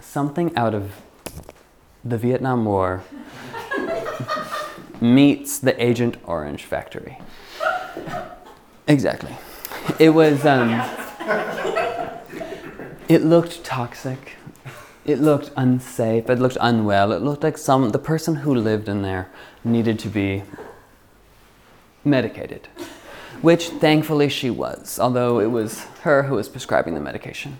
something 0.00 0.56
out 0.56 0.74
of 0.74 0.92
the 2.04 2.16
Vietnam 2.16 2.64
War 2.66 3.02
meets 5.00 5.58
the 5.58 5.74
Agent 5.84 6.18
Orange 6.22 6.62
factory. 6.66 7.18
Exactly. 8.86 9.36
It 9.98 10.10
was. 10.10 10.46
Um, 10.46 10.80
it 13.08 13.22
looked 13.22 13.62
toxic. 13.62 14.35
It 15.06 15.20
looked 15.20 15.52
unsafe. 15.56 16.28
It 16.28 16.40
looked 16.40 16.58
unwell. 16.60 17.12
It 17.12 17.22
looked 17.22 17.44
like 17.44 17.56
some 17.56 17.90
the 17.90 17.98
person 17.98 18.34
who 18.34 18.52
lived 18.52 18.88
in 18.88 19.02
there 19.02 19.30
needed 19.62 20.00
to 20.00 20.08
be 20.08 20.42
medicated, 22.04 22.66
which 23.40 23.68
thankfully 23.68 24.28
she 24.28 24.50
was, 24.50 24.98
although 24.98 25.38
it 25.38 25.46
was 25.46 25.84
her 26.02 26.24
who 26.24 26.34
was 26.34 26.48
prescribing 26.48 26.94
the 26.94 27.00
medication. 27.00 27.56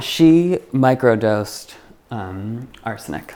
she 0.00 0.58
microdosed 0.72 1.74
um, 2.10 2.68
arsenic. 2.82 3.34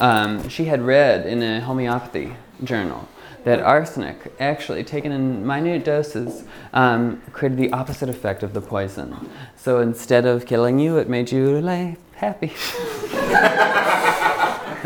Um, 0.00 0.48
she 0.48 0.64
had 0.64 0.82
read 0.82 1.26
in 1.26 1.42
a 1.42 1.60
homeopathy 1.60 2.34
journal 2.64 3.08
that 3.48 3.60
arsenic, 3.60 4.34
actually 4.40 4.84
taken 4.84 5.10
in 5.10 5.46
minute 5.46 5.82
doses, 5.82 6.44
um, 6.74 7.22
created 7.32 7.56
the 7.56 7.72
opposite 7.72 8.10
effect 8.10 8.42
of 8.42 8.52
the 8.52 8.60
poison. 8.60 9.30
So 9.56 9.80
instead 9.80 10.26
of 10.26 10.44
killing 10.44 10.78
you, 10.78 10.98
it 10.98 11.08
made 11.08 11.32
you 11.32 11.58
lay 11.62 11.96
happy. 12.14 12.52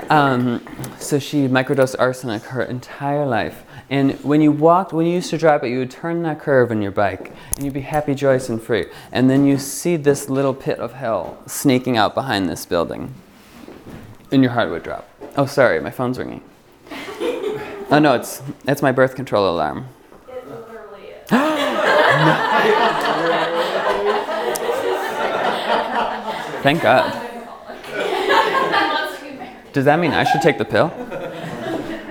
um, 0.11 0.65
so 1.01 1.19
she 1.19 1.49
microdosed 1.49 1.97
arsenic 1.99 2.43
her 2.43 2.63
entire 2.63 3.27
life. 3.27 3.65
And 3.91 4.13
when 4.23 4.41
you 4.41 4.53
walked, 4.53 4.93
when 4.93 5.07
you 5.07 5.15
used 5.15 5.31
to 5.31 5.39
drive 5.39 5.65
it, 5.65 5.71
you 5.71 5.81
would 5.81 5.91
turn 5.91 6.23
that 6.23 6.39
curve 6.39 6.71
on 6.71 6.81
your 6.81 6.93
bike 6.93 7.33
and 7.57 7.65
you'd 7.65 7.75
be 7.75 7.81
happy, 7.81 8.15
joyous, 8.15 8.49
and 8.49 8.63
free. 8.63 8.87
And 9.11 9.29
then 9.29 9.45
you 9.45 9.59
see 9.59 9.97
this 9.97 10.31
little 10.31 10.55
pit 10.55 10.79
of 10.79 10.93
hell 10.93 11.43
sneaking 11.49 11.97
out 11.97 12.15
behind 12.15 12.49
this 12.49 12.65
building. 12.65 13.13
And 14.31 14.41
your 14.41 14.53
heart 14.53 14.71
would 14.71 14.85
drop. 14.85 15.09
Oh, 15.37 15.47
sorry, 15.47 15.81
my 15.81 15.91
phone's 15.91 16.17
ringing. 16.17 16.43
Oh 17.93 17.99
no, 17.99 18.15
it's 18.15 18.41
that's 18.65 18.81
my 18.81 18.91
birth 18.91 19.15
control 19.15 19.55
alarm. 19.55 19.87
It 20.27 20.49
literally 20.49 21.09
is. 21.09 21.29
Thank 26.63 26.81
God. 26.81 27.13
Does 29.75 29.85
that 29.85 29.99
mean 29.99 30.13
I 30.13 30.25
should 30.25 30.41
take 30.41 30.57
the 30.57 30.65
pill? 30.65 30.91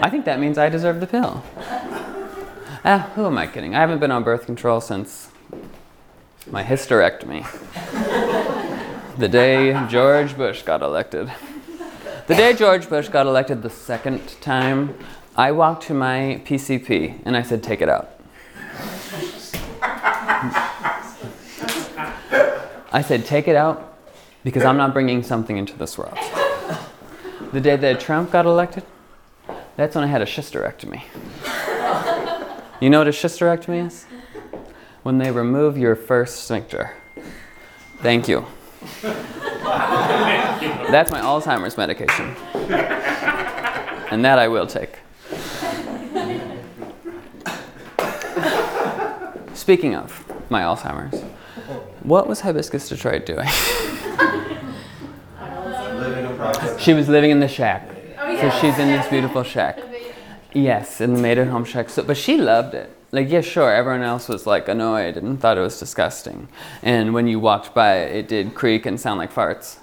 I 0.03 0.09
think 0.11 0.25
that 0.25 0.39
means 0.39 0.59
I 0.59 0.69
deserve 0.69 1.00
the 1.00 1.07
pill. 1.07 1.43
Ah, 2.85 3.09
who 3.15 3.25
am 3.25 3.39
I 3.39 3.47
kidding? 3.47 3.73
I 3.73 3.79
haven't 3.79 3.97
been 3.97 4.11
on 4.11 4.23
birth 4.23 4.45
control 4.45 4.81
since 4.81 5.29
my 6.45 6.63
hysterectomy. 6.63 7.43
The 9.17 9.27
day 9.27 9.88
George 9.89 10.38
Bush 10.38 10.61
got 10.61 10.83
elected. 10.83 11.31
The 12.27 12.35
day 12.35 12.53
George 12.53 12.88
Bush 12.88 13.09
got 13.09 13.25
elected 13.25 13.63
the 13.63 13.71
second 13.71 14.39
time, 14.41 14.93
I 15.35 15.51
walked 15.53 15.83
to 15.83 15.93
my 15.93 16.41
PCP 16.45 17.21
and 17.25 17.38
I 17.38 17.41
said, 17.41 17.63
take 17.63 17.81
it 17.81 17.88
out. 17.88 18.09
I 22.93 23.01
said, 23.01 23.25
take 23.25 23.47
it 23.47 23.55
out 23.55 23.97
because 24.43 24.65
I'm 24.65 24.75
not 24.75 24.93
bringing 24.93 25.23
something 25.23 25.55
into 25.57 25.77
this 25.77 25.97
world. 25.97 26.17
The 27.53 27.61
day 27.61 27.77
that 27.77 28.01
Trump 28.01 28.31
got 28.31 28.45
elected, 28.45 28.83
that's 29.77 29.95
when 29.95 30.03
I 30.03 30.07
had 30.07 30.21
a 30.21 30.25
hysterectomy. 30.25 31.03
You 32.81 32.89
know 32.89 32.97
what 33.00 33.07
a 33.07 33.11
hysterectomy 33.11 33.88
is? 33.88 34.05
When 35.03 35.17
they 35.17 35.31
remove 35.31 35.77
your 35.77 35.95
first 35.95 36.43
sphincter. 36.43 36.93
Thank 38.00 38.27
you. 38.27 38.45
That's 40.91 41.09
my 41.09 41.21
Alzheimer's 41.21 41.77
medication. 41.77 42.35
And 44.11 44.25
that 44.25 44.38
I 44.38 44.50
will 44.50 44.67
take. 44.67 44.97
Speaking 49.61 49.93
of 49.93 50.25
my 50.49 50.63
Alzheimer's, 50.63 51.21
what 52.01 52.27
was 52.27 52.41
Hibiscus 52.41 52.89
Detroit 52.89 53.27
doing? 53.27 53.47
Living 55.37 56.25
in 56.25 56.35
Providence. 56.35 56.81
she 56.81 56.93
was 56.93 57.07
living 57.07 57.29
in 57.29 57.39
the 57.39 57.47
shack. 57.47 57.87
Oh, 58.17 58.35
So 58.37 58.49
she's 58.59 58.79
in 58.79 58.87
this 58.87 59.07
beautiful 59.07 59.43
shack. 59.43 59.77
Yes, 60.51 60.99
in 60.99 61.13
the 61.13 61.21
maiden 61.21 61.49
home 61.49 61.63
shack. 61.63 61.91
So, 61.91 62.01
but 62.01 62.17
she 62.17 62.37
loved 62.37 62.73
it. 62.73 62.89
Like, 63.11 63.29
yeah, 63.29 63.41
sure, 63.41 63.71
everyone 63.71 64.01
else 64.01 64.27
was 64.27 64.47
like 64.47 64.67
annoyed 64.67 65.15
and 65.15 65.39
thought 65.39 65.59
it 65.59 65.61
was 65.61 65.79
disgusting. 65.79 66.47
And 66.81 67.13
when 67.13 67.27
you 67.27 67.39
walked 67.39 67.75
by, 67.75 67.97
it 67.97 68.27
did 68.27 68.55
creak 68.55 68.87
and 68.87 68.99
sound 68.99 69.19
like 69.19 69.31
farts. 69.31 69.77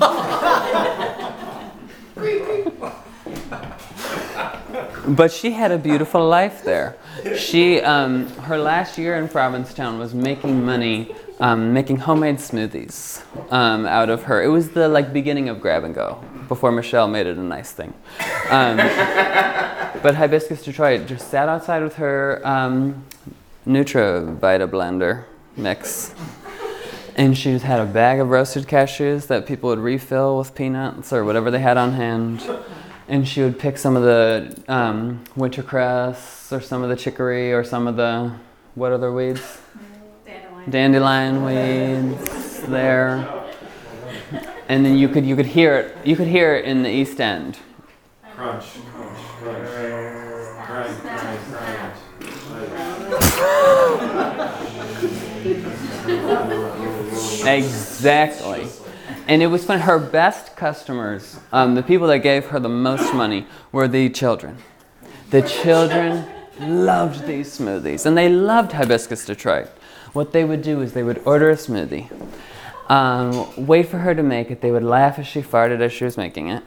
but 5.06 5.30
she 5.30 5.52
had 5.52 5.70
a 5.70 5.78
beautiful 5.78 6.26
life 6.26 6.64
there. 6.64 6.96
She, 7.36 7.80
um, 7.80 8.28
her 8.40 8.58
last 8.58 8.98
year 8.98 9.16
in 9.16 9.28
Provincetown 9.28 9.98
was 9.98 10.14
making 10.14 10.64
money, 10.64 11.14
um, 11.40 11.72
making 11.72 11.96
homemade 11.98 12.36
smoothies 12.36 13.22
um, 13.52 13.86
out 13.86 14.10
of 14.10 14.24
her. 14.24 14.42
It 14.42 14.48
was 14.48 14.70
the 14.70 14.88
like 14.88 15.12
beginning 15.12 15.48
of 15.48 15.60
grab 15.60 15.84
and 15.84 15.94
go 15.94 16.22
before 16.48 16.70
Michelle 16.70 17.08
made 17.08 17.26
it 17.26 17.36
a 17.36 17.42
nice 17.42 17.72
thing. 17.72 17.94
Um, 18.50 18.76
but 20.02 20.14
Hibiscus 20.14 20.62
Detroit 20.62 21.06
just 21.06 21.30
sat 21.30 21.48
outside 21.48 21.82
with 21.82 21.96
her 21.96 22.40
um, 22.46 23.04
NutraVita 23.66 24.68
blender 24.68 25.24
mix. 25.56 26.14
And 27.16 27.38
she 27.38 27.52
just 27.52 27.64
had 27.64 27.80
a 27.80 27.86
bag 27.86 28.18
of 28.18 28.28
roasted 28.28 28.66
cashews 28.66 29.28
that 29.28 29.46
people 29.46 29.70
would 29.70 29.78
refill 29.78 30.36
with 30.38 30.54
peanuts 30.54 31.12
or 31.12 31.24
whatever 31.24 31.50
they 31.50 31.60
had 31.60 31.76
on 31.76 31.92
hand 31.92 32.42
and 33.08 33.26
she 33.26 33.42
would 33.42 33.58
pick 33.58 33.78
some 33.78 33.96
of 33.96 34.02
the 34.02 34.62
um, 34.68 35.24
wintercress 35.36 36.52
or 36.52 36.60
some 36.60 36.82
of 36.82 36.88
the 36.88 36.96
chicory 36.96 37.52
or 37.52 37.64
some 37.64 37.86
of 37.86 37.96
the 37.96 38.32
what 38.74 38.92
other 38.92 39.12
weeds? 39.12 39.58
Dandelion, 40.70 41.42
Dandelion 41.42 42.10
weeds 42.14 42.62
there. 42.62 43.44
And 44.68 44.84
then 44.84 44.96
you 44.96 45.08
could 45.08 45.26
you 45.26 45.36
could 45.36 45.46
hear 45.46 45.76
it 45.76 46.06
you 46.06 46.16
could 46.16 46.28
hear 46.28 46.54
it 46.54 46.64
in 46.64 46.82
the 46.82 46.90
East 46.90 47.20
End. 47.20 47.58
Crunch, 48.34 48.64
crunch, 48.92 49.18
crunch, 49.38 49.68
crunch. 50.62 51.94
Exactly. 57.46 58.66
And 59.26 59.42
it 59.42 59.46
was 59.46 59.64
fun. 59.64 59.80
Her 59.80 59.98
best 59.98 60.54
customers, 60.54 61.40
um, 61.50 61.74
the 61.74 61.82
people 61.82 62.06
that 62.08 62.18
gave 62.18 62.46
her 62.46 62.60
the 62.60 62.68
most 62.68 63.14
money, 63.14 63.46
were 63.72 63.88
the 63.88 64.10
children. 64.10 64.58
The 65.30 65.42
children 65.42 66.26
loved 66.60 67.26
these 67.26 67.58
smoothies, 67.58 68.06
and 68.06 68.16
they 68.16 68.28
loved 68.28 68.72
Hibiscus 68.72 69.24
Detroit. 69.24 69.68
What 70.12 70.32
they 70.32 70.44
would 70.44 70.62
do 70.62 70.80
is 70.82 70.92
they 70.92 71.02
would 71.02 71.22
order 71.24 71.50
a 71.50 71.56
smoothie, 71.56 72.08
um, 72.90 73.66
wait 73.66 73.88
for 73.88 73.98
her 73.98 74.14
to 74.14 74.22
make 74.22 74.50
it. 74.50 74.60
They 74.60 74.70
would 74.70 74.84
laugh 74.84 75.18
as 75.18 75.26
she 75.26 75.40
farted 75.40 75.80
as 75.80 75.92
she 75.92 76.04
was 76.04 76.16
making 76.16 76.48
it. 76.50 76.62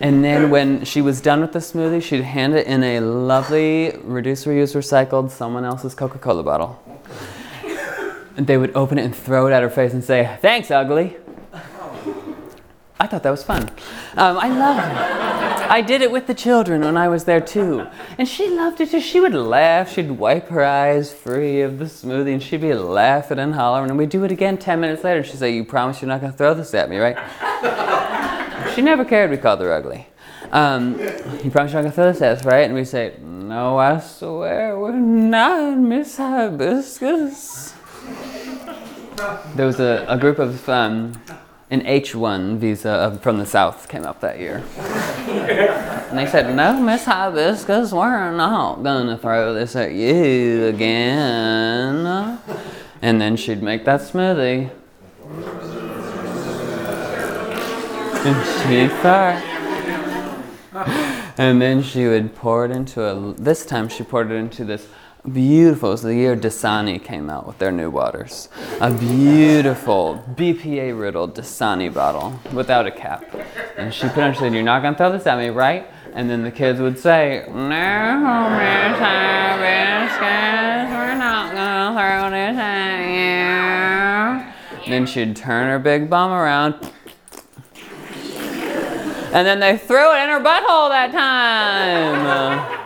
And 0.00 0.24
then 0.24 0.50
when 0.50 0.84
she 0.84 1.00
was 1.00 1.20
done 1.20 1.42
with 1.42 1.52
the 1.52 1.60
smoothie, 1.60 2.02
she'd 2.02 2.22
hand 2.24 2.54
it 2.54 2.66
in 2.66 2.82
a 2.82 2.98
lovely 2.98 3.96
reduce, 4.02 4.44
reuse, 4.46 4.74
recycled 4.74 5.30
someone 5.30 5.64
else's 5.64 5.94
Coca 5.94 6.18
Cola 6.18 6.42
bottle. 6.42 6.81
And 8.36 8.46
they 8.46 8.56
would 8.56 8.74
open 8.74 8.98
it 8.98 9.04
and 9.04 9.14
throw 9.14 9.46
it 9.46 9.52
at 9.52 9.62
her 9.62 9.70
face 9.70 9.92
and 9.92 10.02
say, 10.02 10.38
Thanks, 10.40 10.70
ugly. 10.70 11.16
I 13.00 13.06
thought 13.08 13.24
that 13.24 13.30
was 13.30 13.42
fun. 13.42 13.68
Um, 14.16 14.38
I 14.38 14.48
love 14.48 14.78
it. 14.78 15.70
I 15.70 15.80
did 15.80 16.02
it 16.02 16.12
with 16.12 16.28
the 16.28 16.34
children 16.34 16.82
when 16.82 16.96
I 16.96 17.08
was 17.08 17.24
there 17.24 17.40
too. 17.40 17.86
And 18.16 18.28
she 18.28 18.48
loved 18.48 18.80
it 18.80 18.90
too. 18.90 19.00
She 19.00 19.18
would 19.18 19.34
laugh. 19.34 19.92
She'd 19.92 20.12
wipe 20.12 20.48
her 20.48 20.64
eyes 20.64 21.12
free 21.12 21.62
of 21.62 21.78
the 21.78 21.86
smoothie 21.86 22.32
and 22.32 22.42
she'd 22.42 22.60
be 22.60 22.74
laughing 22.74 23.38
and 23.40 23.54
hollering. 23.54 23.90
And 23.90 23.98
we'd 23.98 24.10
do 24.10 24.22
it 24.22 24.30
again 24.30 24.56
10 24.56 24.80
minutes 24.80 25.02
later. 25.02 25.18
And 25.18 25.26
she'd 25.26 25.38
say, 25.38 25.50
You 25.52 25.64
promise 25.64 26.00
you're 26.00 26.08
not 26.08 26.20
going 26.20 26.32
to 26.32 26.38
throw 26.38 26.54
this 26.54 26.74
at 26.74 26.88
me, 26.88 26.98
right? 26.98 27.16
She 28.74 28.80
never 28.80 29.04
cared 29.04 29.30
we 29.30 29.36
called 29.36 29.60
her 29.60 29.72
ugly. 29.72 30.06
Um, 30.50 30.98
you 31.42 31.50
promise 31.50 31.72
you're 31.72 31.82
not 31.82 31.88
gonna 31.88 31.92
throw 31.92 32.12
this 32.12 32.22
at 32.22 32.38
us, 32.38 32.44
right? 32.44 32.64
And 32.64 32.74
we 32.74 32.84
say, 32.84 33.16
No, 33.20 33.78
I 33.78 33.98
swear 34.00 34.78
we're 34.78 34.92
not, 34.92 35.78
Miss 35.78 36.16
Hibiscus. 36.16 37.74
There 39.54 39.66
was 39.66 39.80
a, 39.80 40.04
a 40.08 40.18
group 40.18 40.38
of 40.38 40.68
um, 40.68 41.12
an 41.70 41.80
H1 41.82 42.58
visa 42.58 43.18
from 43.22 43.38
the 43.38 43.46
South 43.46 43.88
came 43.88 44.04
up 44.04 44.20
that 44.20 44.38
year. 44.38 44.62
And 46.08 46.18
they 46.18 46.26
said, 46.26 46.54
No, 46.54 46.78
Miss 46.80 47.04
Hibiscus, 47.06 47.92
we're 47.92 48.36
not 48.36 48.82
gonna 48.82 49.16
throw 49.16 49.54
this 49.54 49.74
at 49.74 49.92
you 49.92 50.66
again. 50.66 52.38
And 53.00 53.20
then 53.20 53.36
she'd 53.36 53.62
make 53.62 53.84
that 53.86 54.00
smoothie. 54.00 54.70
And 58.24 58.46
she'd. 58.68 58.90
And 61.38 61.62
then 61.62 61.82
she 61.82 62.06
would 62.06 62.34
pour 62.34 62.66
it 62.66 62.70
into 62.70 63.02
a. 63.02 63.32
This 63.32 63.64
time 63.64 63.88
she 63.88 64.04
poured 64.04 64.30
it 64.30 64.34
into 64.34 64.64
this 64.64 64.86
beautiful. 65.30 65.90
It 65.90 65.92
was 65.92 66.02
the 66.02 66.14
year 66.14 66.36
Dasani 66.36 67.02
came 67.02 67.28
out 67.30 67.46
with 67.46 67.58
their 67.58 67.72
new 67.72 67.90
waters. 67.90 68.48
A 68.80 68.90
beautiful 68.90 70.24
BPA 70.34 70.92
riddled 70.98 71.34
Dasani 71.36 71.92
bottle 71.92 72.40
without 72.52 72.86
a 72.86 72.90
cap. 72.90 73.24
And 73.76 73.92
she 73.92 74.08
put 74.08 74.22
on. 74.22 74.32
She 74.32 74.40
said, 74.40 74.54
"You're 74.54 74.62
not 74.62 74.82
gonna 74.82 74.96
throw 74.96 75.12
this 75.12 75.26
at 75.26 75.38
me, 75.38 75.50
right?" 75.50 75.86
And 76.14 76.28
then 76.28 76.42
the 76.42 76.50
kids 76.50 76.80
would 76.80 76.98
say, 76.98 77.44
"No, 77.48 77.54
Miss 77.54 78.98
Hibiscus, 78.98 80.20
we're 80.90 81.14
not 81.14 81.54
gonna 81.54 81.94
throw 81.98 82.30
this 82.30 82.58
at 82.58 83.00
you." 84.86 84.90
Then 84.90 85.06
she'd 85.06 85.36
turn 85.36 85.68
her 85.68 85.78
big 85.78 86.10
bum 86.10 86.32
around. 86.32 86.74
And 89.32 89.46
then 89.46 89.60
they 89.60 89.78
threw 89.78 90.12
it 90.14 90.24
in 90.24 90.28
her 90.28 90.40
butthole 90.40 90.90
that 90.90 91.10
time. 91.12 92.81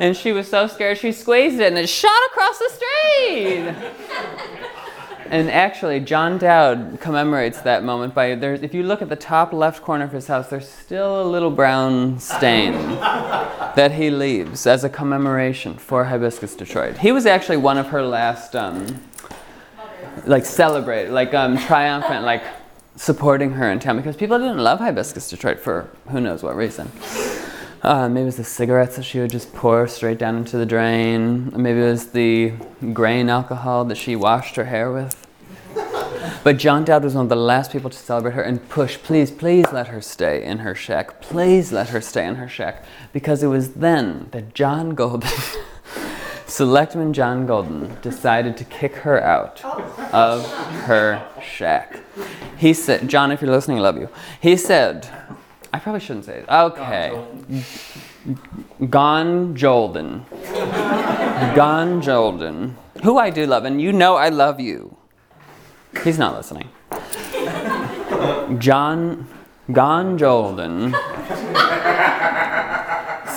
And 0.04 0.16
she 0.16 0.32
was 0.32 0.48
so 0.48 0.66
scared 0.66 0.96
she 0.96 1.12
squeezed 1.12 1.60
it 1.60 1.68
and 1.68 1.78
it 1.78 1.88
shot 1.88 2.20
across 2.30 2.58
the 2.58 2.70
street. 2.70 3.74
And 5.30 5.48
actually, 5.48 6.00
John 6.00 6.38
Dowd 6.38 6.98
commemorates 7.00 7.60
that 7.60 7.84
moment 7.84 8.14
by 8.14 8.34
there's 8.34 8.62
if 8.62 8.74
you 8.74 8.82
look 8.82 9.00
at 9.00 9.08
the 9.08 9.14
top 9.14 9.52
left 9.52 9.80
corner 9.80 10.04
of 10.04 10.10
his 10.10 10.26
house, 10.26 10.48
there's 10.48 10.68
still 10.68 11.22
a 11.22 11.28
little 11.30 11.52
brown 11.52 12.18
stain 12.18 12.72
that 13.76 13.92
he 13.92 14.10
leaves 14.10 14.66
as 14.66 14.82
a 14.82 14.88
commemoration 14.88 15.74
for 15.74 16.02
Hibiscus 16.06 16.56
Detroit. 16.56 16.98
He 16.98 17.12
was 17.12 17.26
actually 17.26 17.58
one 17.58 17.78
of 17.78 17.86
her 17.90 18.02
last 18.02 18.56
um, 18.56 19.00
like 20.26 20.44
celebrate, 20.44 21.10
like 21.10 21.32
um, 21.32 21.56
triumphant, 21.56 22.24
like 22.24 22.42
supporting 22.96 23.52
her 23.52 23.70
in 23.70 23.78
town 23.78 23.98
because 23.98 24.16
people 24.16 24.36
didn't 24.36 24.58
love 24.58 24.80
Hibiscus 24.80 25.30
Detroit 25.30 25.60
for 25.60 25.88
who 26.10 26.20
knows 26.20 26.42
what 26.42 26.56
reason. 26.56 26.90
Uh, 27.82 28.10
maybe 28.10 28.22
it 28.22 28.26
was 28.26 28.36
the 28.36 28.44
cigarettes 28.44 28.96
that 28.96 29.04
she 29.04 29.20
would 29.20 29.30
just 29.30 29.54
pour 29.54 29.88
straight 29.88 30.18
down 30.18 30.36
into 30.36 30.58
the 30.58 30.66
drain. 30.66 31.50
Maybe 31.56 31.80
it 31.80 31.90
was 31.90 32.08
the 32.08 32.52
grain 32.92 33.30
alcohol 33.30 33.86
that 33.86 33.96
she 33.96 34.14
washed 34.14 34.56
her 34.56 34.66
hair 34.66 34.92
with. 34.92 35.26
But 36.44 36.58
John 36.58 36.84
Dowd 36.84 37.04
was 37.04 37.14
one 37.14 37.26
of 37.26 37.28
the 37.30 37.36
last 37.36 37.72
people 37.72 37.88
to 37.90 37.96
celebrate 37.96 38.32
her 38.32 38.42
and 38.42 38.66
push, 38.68 38.98
please, 38.98 39.30
please 39.30 39.66
let 39.72 39.88
her 39.88 40.00
stay 40.02 40.42
in 40.42 40.58
her 40.58 40.74
shack. 40.74 41.22
Please 41.22 41.72
let 41.72 41.88
her 41.90 42.00
stay 42.00 42.26
in 42.26 42.36
her 42.36 42.48
shack. 42.48 42.84
Because 43.12 43.42
it 43.42 43.48
was 43.48 43.74
then 43.74 44.28
that 44.32 44.54
John 44.54 44.94
Golden, 44.94 45.30
Selectman 46.46 47.14
John 47.14 47.46
Golden, 47.46 47.98
decided 48.02 48.56
to 48.58 48.64
kick 48.64 48.96
her 48.96 49.22
out 49.22 49.64
of 50.14 50.50
her 50.84 51.26
shack. 51.42 52.00
He 52.56 52.74
said, 52.74 53.08
John, 53.08 53.32
if 53.32 53.40
you're 53.40 53.50
listening, 53.50 53.78
I 53.78 53.82
love 53.82 53.98
you. 53.98 54.08
He 54.40 54.56
said, 54.56 55.08
I 55.72 55.78
probably 55.78 56.00
shouldn't 56.00 56.24
say 56.24 56.38
it. 56.38 56.48
Okay. 56.48 57.10
Gon 58.88 59.54
Jolden. 59.56 60.24
Gon 61.54 62.02
Jolden. 62.02 62.74
Who 63.02 63.18
I 63.18 63.30
do 63.30 63.46
love, 63.46 63.64
and 63.64 63.80
you 63.80 63.92
know 63.92 64.16
I 64.16 64.28
love 64.28 64.60
you. 64.60 64.96
He's 66.04 66.18
not 66.18 66.34
listening. 66.36 66.68
John 68.58 69.26
Gon 69.72 70.18
Jolden 70.18 70.92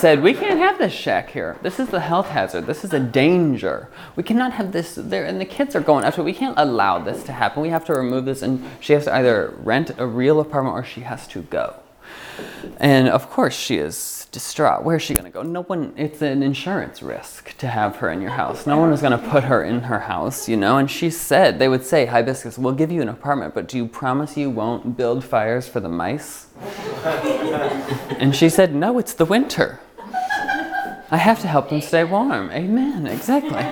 said, 0.03 0.21
We 0.21 0.33
can't 0.33 0.59
have 0.59 0.79
this 0.79 0.91
shack 0.91 1.29
here. 1.29 1.57
This 1.61 1.79
is 1.79 1.89
the 1.89 2.01
health 2.01 2.27
hazard. 2.27 2.65
This 2.65 2.83
is 2.83 2.93
a 2.93 2.99
danger. 2.99 3.89
We 4.15 4.23
cannot 4.23 4.53
have 4.53 4.71
this 4.71 4.95
there. 4.95 5.25
And 5.25 5.39
the 5.39 5.45
kids 5.45 5.75
are 5.75 5.81
going 5.81 6.03
after 6.03 6.21
it. 6.21 6.25
We 6.25 6.33
can't 6.33 6.57
allow 6.57 6.99
this 6.99 7.23
to 7.23 7.31
happen. 7.31 7.61
We 7.61 7.69
have 7.69 7.85
to 7.85 7.93
remove 7.93 8.25
this. 8.25 8.41
And 8.41 8.65
she 8.79 8.93
has 8.93 9.05
to 9.05 9.15
either 9.15 9.53
rent 9.59 9.91
a 9.97 10.05
real 10.05 10.39
apartment 10.39 10.75
or 10.75 10.83
she 10.83 11.01
has 11.01 11.27
to 11.29 11.43
go. 11.43 11.82
And 12.77 13.07
of 13.07 13.29
course, 13.29 13.55
she 13.55 13.77
is 13.77 14.27
distraught. 14.31 14.83
Where's 14.83 15.01
she 15.01 15.13
going 15.13 15.25
to 15.25 15.31
go? 15.31 15.43
No 15.43 15.61
one, 15.63 15.93
it's 15.95 16.21
an 16.21 16.43
insurance 16.43 17.01
risk 17.01 17.55
to 17.57 17.67
have 17.67 17.97
her 17.97 18.09
in 18.11 18.21
your 18.21 18.31
house. 18.31 18.65
No 18.65 18.77
one 18.77 18.91
is 18.91 18.99
going 18.99 19.17
to 19.17 19.29
put 19.29 19.43
her 19.45 19.63
in 19.63 19.81
her 19.81 19.99
house, 19.99 20.49
you 20.49 20.57
know? 20.57 20.77
And 20.77 20.89
she 20.89 21.09
said, 21.09 21.59
they 21.59 21.69
would 21.69 21.85
say, 21.85 22.05
Hibiscus, 22.05 22.57
we'll 22.57 22.73
give 22.73 22.91
you 22.91 23.01
an 23.01 23.09
apartment, 23.09 23.53
but 23.53 23.67
do 23.67 23.77
you 23.77 23.87
promise 23.87 24.35
you 24.35 24.49
won't 24.49 24.97
build 24.97 25.23
fires 25.23 25.67
for 25.67 25.79
the 25.79 25.89
mice? 25.89 26.47
and 28.19 28.35
she 28.35 28.49
said, 28.49 28.73
no, 28.73 28.97
it's 28.97 29.13
the 29.13 29.25
winter. 29.25 29.79
I 31.11 31.17
have 31.17 31.39
to 31.41 31.47
help 31.47 31.69
them 31.69 31.79
stay 31.79 32.03
warm. 32.03 32.49
Amen, 32.49 33.05
exactly. 33.05 33.63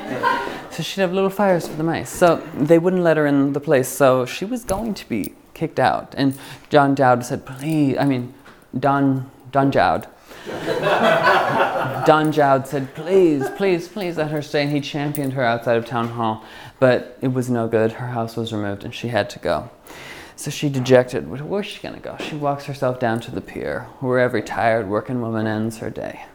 So 0.69 0.83
she'd 0.83 1.01
have 1.01 1.11
little 1.11 1.31
fires 1.31 1.67
for 1.67 1.75
the 1.75 1.83
mice. 1.83 2.09
So 2.09 2.35
they 2.55 2.77
wouldn't 2.77 3.01
let 3.01 3.17
her 3.17 3.25
in 3.25 3.53
the 3.53 3.59
place, 3.59 3.89
so 3.89 4.27
she 4.27 4.45
was 4.45 4.63
going 4.63 4.93
to 4.93 5.09
be 5.09 5.33
kicked 5.55 5.79
out. 5.79 6.13
And 6.15 6.37
John 6.69 6.93
Dowd 6.93 7.25
said, 7.25 7.45
please, 7.45 7.97
I 7.97 8.05
mean, 8.05 8.33
Don. 8.79 9.29
Don 9.51 9.71
Jowd 12.31 12.67
said, 12.67 12.95
please, 12.95 13.49
please, 13.57 13.87
please 13.87 14.17
let 14.17 14.31
her 14.31 14.41
stay. 14.41 14.63
And 14.63 14.71
he 14.71 14.81
championed 14.81 15.33
her 15.33 15.43
outside 15.43 15.77
of 15.77 15.85
town 15.85 16.07
hall. 16.09 16.43
But 16.79 17.17
it 17.21 17.33
was 17.33 17.49
no 17.49 17.67
good. 17.67 17.91
Her 17.93 18.07
house 18.07 18.35
was 18.35 18.51
removed 18.53 18.83
and 18.83 18.93
she 18.95 19.09
had 19.09 19.29
to 19.31 19.39
go. 19.39 19.69
So 20.35 20.49
she 20.49 20.69
dejected. 20.69 21.29
Where's 21.29 21.67
she 21.67 21.81
going 21.81 21.93
to 21.95 22.01
go? 22.01 22.17
She 22.19 22.35
walks 22.35 22.65
herself 22.65 22.99
down 22.99 23.19
to 23.21 23.31
the 23.31 23.41
pier, 23.41 23.87
where 23.99 24.17
every 24.17 24.41
tired 24.41 24.87
working 24.89 25.21
woman 25.21 25.45
ends 25.45 25.77
her 25.77 25.91
day. 25.91 26.25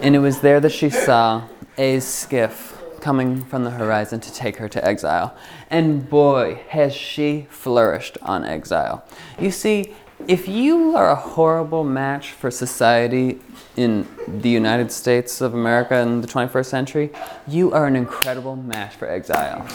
And 0.00 0.16
it 0.16 0.20
was 0.20 0.40
there 0.40 0.60
that 0.60 0.72
she 0.72 0.88
saw 0.88 1.42
A's 1.76 2.06
skiff 2.06 2.78
coming 3.02 3.44
from 3.44 3.64
the 3.64 3.70
horizon 3.70 4.20
to 4.20 4.32
take 4.32 4.56
her 4.56 4.68
to 4.70 4.82
exile. 4.82 5.36
And 5.68 6.08
boy, 6.08 6.62
has 6.68 6.94
she 6.94 7.46
flourished 7.50 8.16
on 8.22 8.44
exile. 8.44 9.04
You 9.38 9.50
see, 9.50 9.92
if 10.28 10.48
you 10.48 10.96
are 10.96 11.10
a 11.10 11.16
horrible 11.16 11.84
match 11.84 12.32
for 12.32 12.50
society 12.50 13.40
in 13.76 14.06
the 14.26 14.48
United 14.48 14.92
States 14.92 15.40
of 15.40 15.54
America 15.54 15.98
in 15.98 16.20
the 16.20 16.26
21st 16.26 16.66
century, 16.66 17.10
you 17.48 17.72
are 17.72 17.86
an 17.86 17.96
incredible 17.96 18.56
match 18.56 18.94
for 18.94 19.08
exile. 19.08 19.66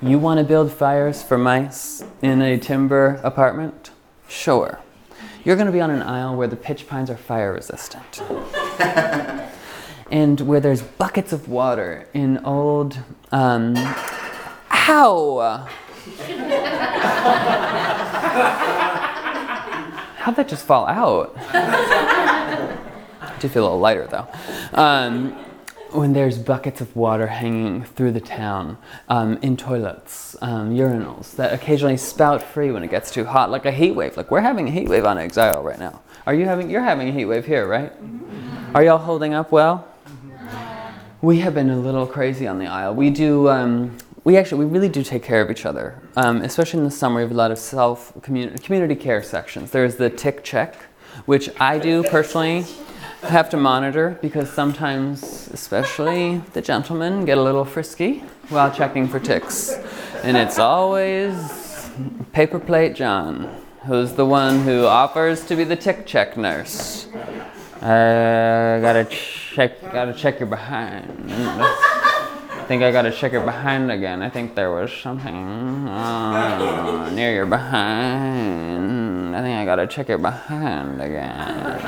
You 0.00 0.18
want 0.18 0.38
to 0.38 0.44
build 0.44 0.72
fires 0.72 1.22
for 1.22 1.36
mice 1.38 2.04
in 2.22 2.40
a 2.42 2.58
timber 2.58 3.20
apartment? 3.24 3.90
Sure. 4.28 4.78
You're 5.44 5.56
going 5.56 5.66
to 5.66 5.72
be 5.72 5.80
on 5.80 5.90
an 5.90 6.02
isle 6.02 6.36
where 6.36 6.48
the 6.48 6.56
pitch 6.56 6.86
pines 6.86 7.10
are 7.10 7.16
fire 7.16 7.52
resistant. 7.52 8.22
and 10.10 10.40
where 10.40 10.60
there's 10.60 10.82
buckets 10.82 11.32
of 11.32 11.48
water 11.48 12.06
in 12.14 12.38
old. 12.44 12.98
Um, 13.32 13.74
ow! 14.70 15.68
How'd 20.28 20.36
that 20.36 20.48
just 20.48 20.66
fall 20.66 20.86
out? 20.86 21.32
I 21.54 22.78
do 23.40 23.48
feel 23.48 23.62
a 23.62 23.64
little 23.64 23.80
lighter 23.80 24.06
though. 24.06 24.28
Um, 24.74 25.32
when 25.92 26.12
there's 26.12 26.36
buckets 26.36 26.82
of 26.82 26.94
water 26.94 27.28
hanging 27.28 27.84
through 27.84 28.12
the 28.12 28.20
town, 28.20 28.76
um, 29.08 29.38
in 29.40 29.56
toilets, 29.56 30.36
um, 30.42 30.76
urinals 30.76 31.34
that 31.36 31.54
occasionally 31.54 31.96
spout 31.96 32.42
free 32.42 32.70
when 32.70 32.84
it 32.84 32.90
gets 32.90 33.10
too 33.10 33.24
hot, 33.24 33.50
like 33.50 33.64
a 33.64 33.72
heat 33.72 33.92
wave. 33.92 34.18
Like 34.18 34.30
we're 34.30 34.42
having 34.42 34.68
a 34.68 34.70
heat 34.70 34.90
wave 34.90 35.06
on 35.06 35.16
Exile 35.16 35.62
right 35.62 35.78
now. 35.78 36.02
Are 36.26 36.34
you 36.34 36.44
having? 36.44 36.68
You're 36.68 36.82
having 36.82 37.08
a 37.08 37.12
heat 37.12 37.24
wave 37.24 37.46
here, 37.46 37.66
right? 37.66 37.90
Are 38.74 38.84
y'all 38.84 38.98
holding 38.98 39.32
up 39.32 39.50
well? 39.50 39.88
We 41.22 41.38
have 41.38 41.54
been 41.54 41.70
a 41.70 41.78
little 41.78 42.06
crazy 42.06 42.46
on 42.46 42.58
the 42.58 42.66
aisle. 42.66 42.94
We 42.94 43.08
do. 43.08 43.48
Um, 43.48 43.96
we 44.28 44.36
actually 44.36 44.62
we 44.66 44.70
really 44.70 44.90
do 44.90 45.02
take 45.02 45.22
care 45.22 45.40
of 45.40 45.50
each 45.50 45.64
other, 45.64 45.94
um, 46.16 46.42
especially 46.42 46.80
in 46.80 46.84
the 46.84 46.90
summer. 46.90 47.16
We 47.16 47.22
have 47.22 47.30
a 47.30 47.34
lot 47.44 47.50
of 47.50 47.58
self 47.58 48.12
community, 48.20 48.62
community 48.62 48.94
care 48.94 49.22
sections. 49.22 49.70
There's 49.70 49.96
the 49.96 50.10
tick 50.10 50.44
check, 50.44 50.76
which 51.24 51.48
I 51.58 51.78
do 51.78 52.02
personally 52.02 52.66
have 53.22 53.48
to 53.48 53.56
monitor 53.56 54.18
because 54.20 54.52
sometimes, 54.52 55.48
especially 55.54 56.42
the 56.52 56.60
gentlemen, 56.60 57.24
get 57.24 57.38
a 57.38 57.42
little 57.42 57.64
frisky 57.64 58.18
while 58.50 58.70
checking 58.70 59.08
for 59.08 59.18
ticks, 59.18 59.70
and 60.22 60.36
it's 60.36 60.58
always 60.58 61.90
paper 62.32 62.58
plate 62.58 62.94
John 62.94 63.48
who's 63.86 64.12
the 64.12 64.26
one 64.26 64.60
who 64.60 64.84
offers 64.84 65.46
to 65.46 65.56
be 65.56 65.64
the 65.64 65.76
tick 65.76 66.04
check 66.04 66.36
nurse. 66.36 67.06
I 67.80 68.78
gotta 68.82 69.06
check, 69.08 69.80
gotta 69.90 70.12
check 70.12 70.38
your 70.38 70.50
behind. 70.50 71.08
I 72.68 72.70
think 72.70 72.82
I 72.82 72.92
gotta 72.92 73.10
check 73.10 73.32
your 73.32 73.40
behind 73.40 73.90
again. 73.90 74.20
I 74.20 74.28
think 74.28 74.54
there 74.54 74.70
was 74.70 74.92
something 74.92 75.88
uh, 75.88 77.08
near 77.14 77.32
your 77.32 77.46
behind. 77.46 79.34
I 79.34 79.40
think 79.40 79.56
I 79.56 79.64
gotta 79.64 79.86
check 79.86 80.08
your 80.08 80.18
behind 80.18 81.00
again. 81.00 81.80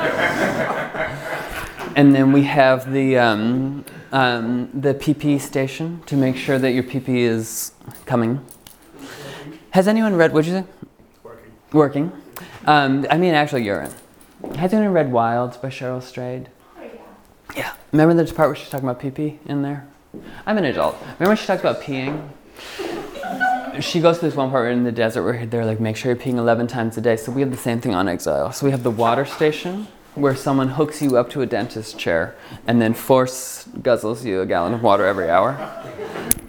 and 1.97 2.15
then 2.15 2.33
we 2.33 2.45
have 2.45 2.91
the 2.91 3.19
um, 3.19 3.85
um, 4.11 4.71
the 4.73 4.95
PP 4.95 5.39
station 5.39 6.01
to 6.07 6.17
make 6.17 6.35
sure 6.35 6.59
that 6.59 6.71
your 6.71 6.85
PP 6.85 7.09
is 7.09 7.73
coming. 8.07 8.43
Has 9.73 9.87
anyone 9.87 10.17
read? 10.17 10.33
What'd 10.33 10.51
you 10.51 10.61
say? 10.61 10.67
Working. 11.23 11.53
Working. 11.73 12.13
Um, 12.65 13.07
I 13.11 13.19
mean, 13.19 13.35
actually, 13.35 13.65
urine. 13.65 13.93
Has 14.57 14.73
anyone 14.73 14.95
read 14.95 15.13
Wilds 15.13 15.59
by 15.59 15.69
Cheryl 15.69 16.03
Strayed? 16.03 16.49
Oh, 16.79 16.85
yeah. 16.85 17.55
Yeah. 17.55 17.73
Remember 17.93 18.15
the 18.15 18.33
part 18.33 18.49
where 18.49 18.57
she's 18.57 18.71
talking 18.71 18.89
about 18.89 18.99
pee 18.99 19.11
pee 19.11 19.41
in 19.45 19.61
there? 19.61 19.90
I'm 20.47 20.59
an 20.59 20.65
adult. 20.65 20.97
Remember 21.01 21.29
when 21.29 21.37
she 21.37 21.47
talked 21.47 21.61
about 21.61 21.81
peeing? 21.81 22.29
She 23.81 24.01
goes 24.01 24.19
to 24.19 24.27
this 24.27 24.35
one 24.35 24.51
part 24.51 24.73
in 24.73 24.85
the 24.85 24.93
desert 24.93 25.23
where 25.23 25.47
they're 25.47 25.65
like, 25.65 25.81
make 25.81 25.97
sure 25.97 26.13
you're 26.13 26.21
peeing 26.21 26.37
11 26.37 26.67
times 26.67 26.99
a 26.99 27.01
day. 27.01 27.17
So 27.17 27.33
we 27.33 27.41
have 27.41 27.51
the 27.51 27.57
same 27.57 27.81
thing 27.81 27.95
on 27.95 28.09
Exile. 28.09 28.53
So 28.53 28.67
we 28.67 28.73
have 28.73 28.83
the 28.83 28.91
water 28.91 29.25
station 29.25 29.87
where 30.15 30.35
someone 30.35 30.69
hooks 30.69 31.01
you 31.01 31.17
up 31.17 31.31
to 31.31 31.43
a 31.43 31.47
dentist 31.47 31.99
chair 31.99 32.35
and 32.67 32.83
then 32.83 32.93
force 32.93 33.69
guzzles 33.79 34.25
you 34.25 34.41
a 34.41 34.47
gallon 34.47 34.75
of 34.75 34.83
water 34.83 35.07
every 35.07 35.31
hour. 35.31 35.53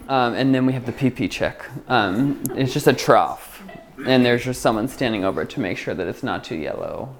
Um, 0.08 0.34
and 0.34 0.54
then 0.54 0.66
we 0.66 0.72
have 0.72 0.84
the 0.84 0.92
pee 0.92 1.10
pee 1.10 1.28
check. 1.28 1.64
Um, 1.88 2.42
it's 2.56 2.72
just 2.72 2.86
a 2.86 2.92
trough. 2.92 3.62
And 4.04 4.26
there's 4.26 4.44
just 4.44 4.60
someone 4.60 4.88
standing 4.88 5.24
over 5.24 5.42
it 5.42 5.50
to 5.50 5.60
make 5.60 5.78
sure 5.78 5.94
that 5.94 6.08
it's 6.08 6.24
not 6.24 6.42
too 6.42 6.56
yellow. 6.56 7.14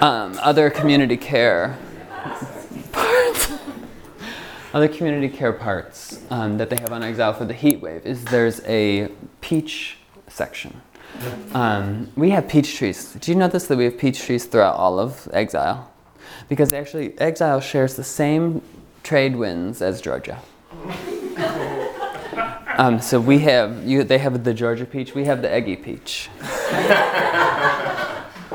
Um, 0.00 0.38
other 0.42 0.70
community 0.70 1.16
care. 1.16 1.76
Other 4.76 4.88
community 4.88 5.30
care 5.30 5.54
parts 5.54 6.20
um, 6.28 6.58
that 6.58 6.68
they 6.68 6.76
have 6.76 6.92
on 6.92 7.02
Exile 7.02 7.32
for 7.32 7.46
the 7.46 7.54
heat 7.54 7.80
wave 7.80 8.04
is 8.04 8.22
there's 8.26 8.60
a 8.66 9.08
peach 9.40 9.96
section. 10.28 10.82
Um, 11.54 12.12
we 12.14 12.28
have 12.28 12.46
peach 12.46 12.76
trees. 12.76 13.14
Do 13.14 13.30
you 13.30 13.38
notice 13.38 13.68
that 13.68 13.78
we 13.78 13.84
have 13.84 13.96
peach 13.96 14.20
trees 14.20 14.44
throughout 14.44 14.76
all 14.76 14.98
of 14.98 15.30
Exile? 15.32 15.90
Because 16.50 16.74
actually, 16.74 17.18
Exile 17.18 17.58
shares 17.62 17.96
the 17.96 18.04
same 18.04 18.60
trade 19.02 19.34
winds 19.36 19.80
as 19.80 20.02
Georgia. 20.02 20.42
Um, 22.76 23.00
so 23.00 23.18
we 23.18 23.38
have 23.38 23.86
you. 23.86 24.04
They 24.04 24.18
have 24.18 24.44
the 24.44 24.52
Georgia 24.52 24.84
peach. 24.84 25.14
We 25.14 25.24
have 25.24 25.40
the 25.40 25.50
eggy 25.50 25.76
peach. 25.76 26.28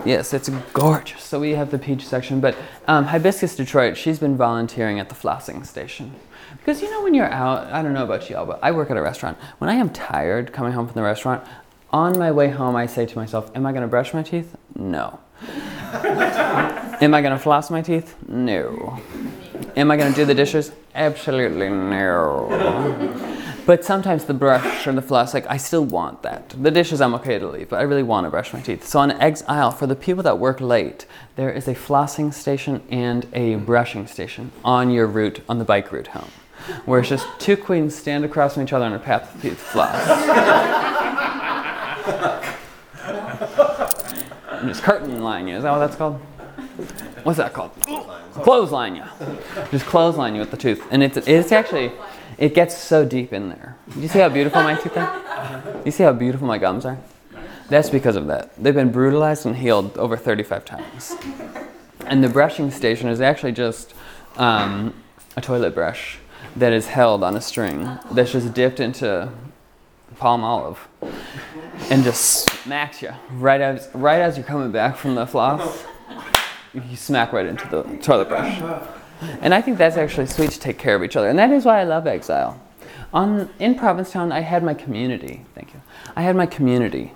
Yes, 0.05 0.33
it's 0.33 0.49
gorgeous. 0.73 1.21
So 1.21 1.39
we 1.39 1.51
have 1.51 1.69
the 1.69 1.77
peach 1.77 2.07
section, 2.07 2.39
but 2.39 2.55
um, 2.87 3.05
Hibiscus 3.05 3.55
Detroit, 3.55 3.97
she's 3.97 4.19
been 4.19 4.35
volunteering 4.35 4.99
at 4.99 5.09
the 5.09 5.15
flossing 5.15 5.65
station. 5.65 6.13
Because 6.57 6.81
you 6.81 6.89
know, 6.89 7.03
when 7.03 7.13
you're 7.13 7.29
out, 7.29 7.71
I 7.71 7.81
don't 7.81 7.93
know 7.93 8.03
about 8.03 8.29
y'all, 8.29 8.45
but 8.45 8.59
I 8.63 8.71
work 8.71 8.89
at 8.89 8.97
a 8.97 9.01
restaurant. 9.01 9.37
When 9.59 9.69
I 9.69 9.75
am 9.75 9.89
tired 9.89 10.53
coming 10.53 10.73
home 10.73 10.87
from 10.87 10.95
the 10.95 11.03
restaurant, 11.03 11.43
on 11.91 12.17
my 12.17 12.31
way 12.31 12.49
home, 12.49 12.75
I 12.75 12.87
say 12.87 13.05
to 13.05 13.17
myself, 13.17 13.51
Am 13.55 13.65
I 13.65 13.71
going 13.71 13.83
to 13.83 13.87
brush 13.87 14.13
my 14.13 14.23
teeth? 14.23 14.55
No. 14.75 15.19
Am 15.93 17.13
I 17.13 17.21
going 17.21 17.33
to 17.33 17.39
floss 17.39 17.69
my 17.69 17.81
teeth? 17.81 18.15
No. 18.27 18.99
Am 19.75 19.91
I 19.91 19.97
going 19.97 20.11
to 20.11 20.15
do 20.15 20.25
the 20.25 20.33
dishes? 20.33 20.71
Absolutely 20.95 21.69
no. 21.69 22.47
But 23.71 23.86
sometimes 23.86 24.25
the 24.25 24.34
brush 24.34 24.86
or 24.86 24.91
the 24.91 25.01
floss, 25.01 25.34
like 25.34 25.49
I 25.49 25.55
still 25.55 25.86
want 25.86 26.23
that. 26.23 26.49
The 26.49 26.71
dishes 26.71 26.99
I'm 26.99 27.15
okay 27.15 27.39
to 27.39 27.47
leave, 27.47 27.69
but 27.69 27.79
I 27.79 27.84
really 27.84 28.03
want 28.03 28.25
to 28.25 28.29
brush 28.29 28.51
my 28.51 28.60
teeth. 28.60 28.86
So 28.86 28.99
on 28.99 29.12
Eggs 29.12 29.45
Isle, 29.47 29.71
for 29.71 29.88
the 29.88 29.95
people 29.95 30.23
that 30.23 30.39
work 30.39 30.60
late, 30.60 31.05
there 31.38 31.49
is 31.49 31.69
a 31.69 31.73
flossing 31.73 32.34
station 32.34 32.84
and 32.89 33.25
a 33.31 33.55
brushing 33.55 34.07
station 34.07 34.51
on 34.65 34.91
your 34.91 35.07
route, 35.07 35.39
on 35.47 35.57
the 35.57 35.63
bike 35.63 35.89
route 35.93 36.07
home, 36.07 36.31
where 36.84 36.99
it's 36.99 37.07
just 37.07 37.25
two 37.39 37.55
queens 37.55 37.95
stand 37.95 38.25
across 38.25 38.55
from 38.55 38.63
each 38.63 38.73
other 38.73 38.84
on 38.84 38.91
a 38.91 38.99
path 38.99 39.41
to 39.41 39.51
floss. 39.55 40.05
and 44.51 44.67
just 44.67 44.84
curtain 44.84 45.23
line 45.23 45.47
you. 45.47 45.55
Is 45.55 45.63
that 45.63 45.71
what 45.71 45.79
that's 45.79 45.95
called? 45.95 46.19
What's 47.23 47.38
that 47.38 47.53
called? 47.53 47.71
Clothesline 48.34 48.97
you. 48.97 49.05
Just 49.71 49.86
clothesline 49.86 50.34
you 50.36 50.41
with 50.41 50.51
the 50.51 50.57
tooth, 50.57 50.86
and 50.91 51.01
it's 51.01 51.15
it's 51.15 51.53
actually 51.53 51.93
it 52.41 52.56
gets 52.56 52.75
so 52.75 53.06
deep 53.06 53.32
in 53.32 53.49
there. 53.49 53.77
You 53.95 54.08
see 54.08 54.17
how 54.17 54.27
beautiful 54.27 54.63
my 54.63 54.73
teeth 54.73 54.97
are? 54.97 55.82
You 55.86 55.91
see 55.91 56.01
how 56.01 56.12
beautiful 56.12 56.47
my 56.47 56.58
gums 56.58 56.86
are? 56.86 56.97
That's 57.69 57.91
because 57.91 58.15
of 58.15 58.25
that. 58.27 58.51
They've 58.62 58.73
been 58.73 58.91
brutalized 58.91 59.45
and 59.45 59.56
healed 59.56 59.95
over 59.95 60.17
35 60.17 60.65
times. 60.65 61.15
And 62.08 62.23
the 62.23 62.30
brushing 62.30 62.71
station 62.71 63.10
is 63.10 63.21
actually 63.21 63.51
just 63.51 63.93
um, 64.38 64.95
a 65.38 65.41
toilet 65.41 65.75
brush 65.75 66.17
that 66.56 66.73
is 66.73 66.88
held 66.88 67.23
on 67.23 67.38
a 67.38 67.41
string 67.41 67.99
that's 68.12 68.32
just 68.32 68.56
dipped 68.56 68.80
into 68.80 69.32
Palmolive 70.15 70.77
and 71.91 72.04
just 72.04 72.49
smacks 72.49 73.04
you 73.04 73.13
right 73.34 73.62
as 73.62 73.88
right 73.93 74.19
as 74.19 74.36
you're 74.36 74.45
coming 74.45 74.71
back 74.71 74.97
from 74.97 75.13
the 75.13 75.27
floss. 75.27 75.86
You 76.73 76.95
smack 76.95 77.34
right 77.34 77.45
into 77.45 77.67
the 77.67 77.84
toilet 77.97 78.30
brush. 78.30 78.60
And 79.41 79.53
I 79.53 79.62
think 79.62 79.77
that's 79.77 79.97
actually 79.97 80.27
sweet 80.27 80.51
to 80.51 80.60
take 80.60 80.77
care 80.77 80.95
of 80.95 81.03
each 81.03 81.15
other. 81.15 81.29
And 81.29 81.38
that 81.39 81.51
is 81.51 81.65
why 81.65 81.79
I 81.79 81.84
love 81.84 82.07
exile. 82.07 82.60
On, 83.13 83.49
in 83.60 83.75
Provincetown, 83.75 84.31
I 84.31 84.39
had 84.39 84.63
my 84.63 84.73
community. 84.73 85.45
Thank 85.53 85.73
you. 85.73 85.81
I 86.15 86.21
had 86.21 86.36
my 86.36 86.45
community. 86.45 87.13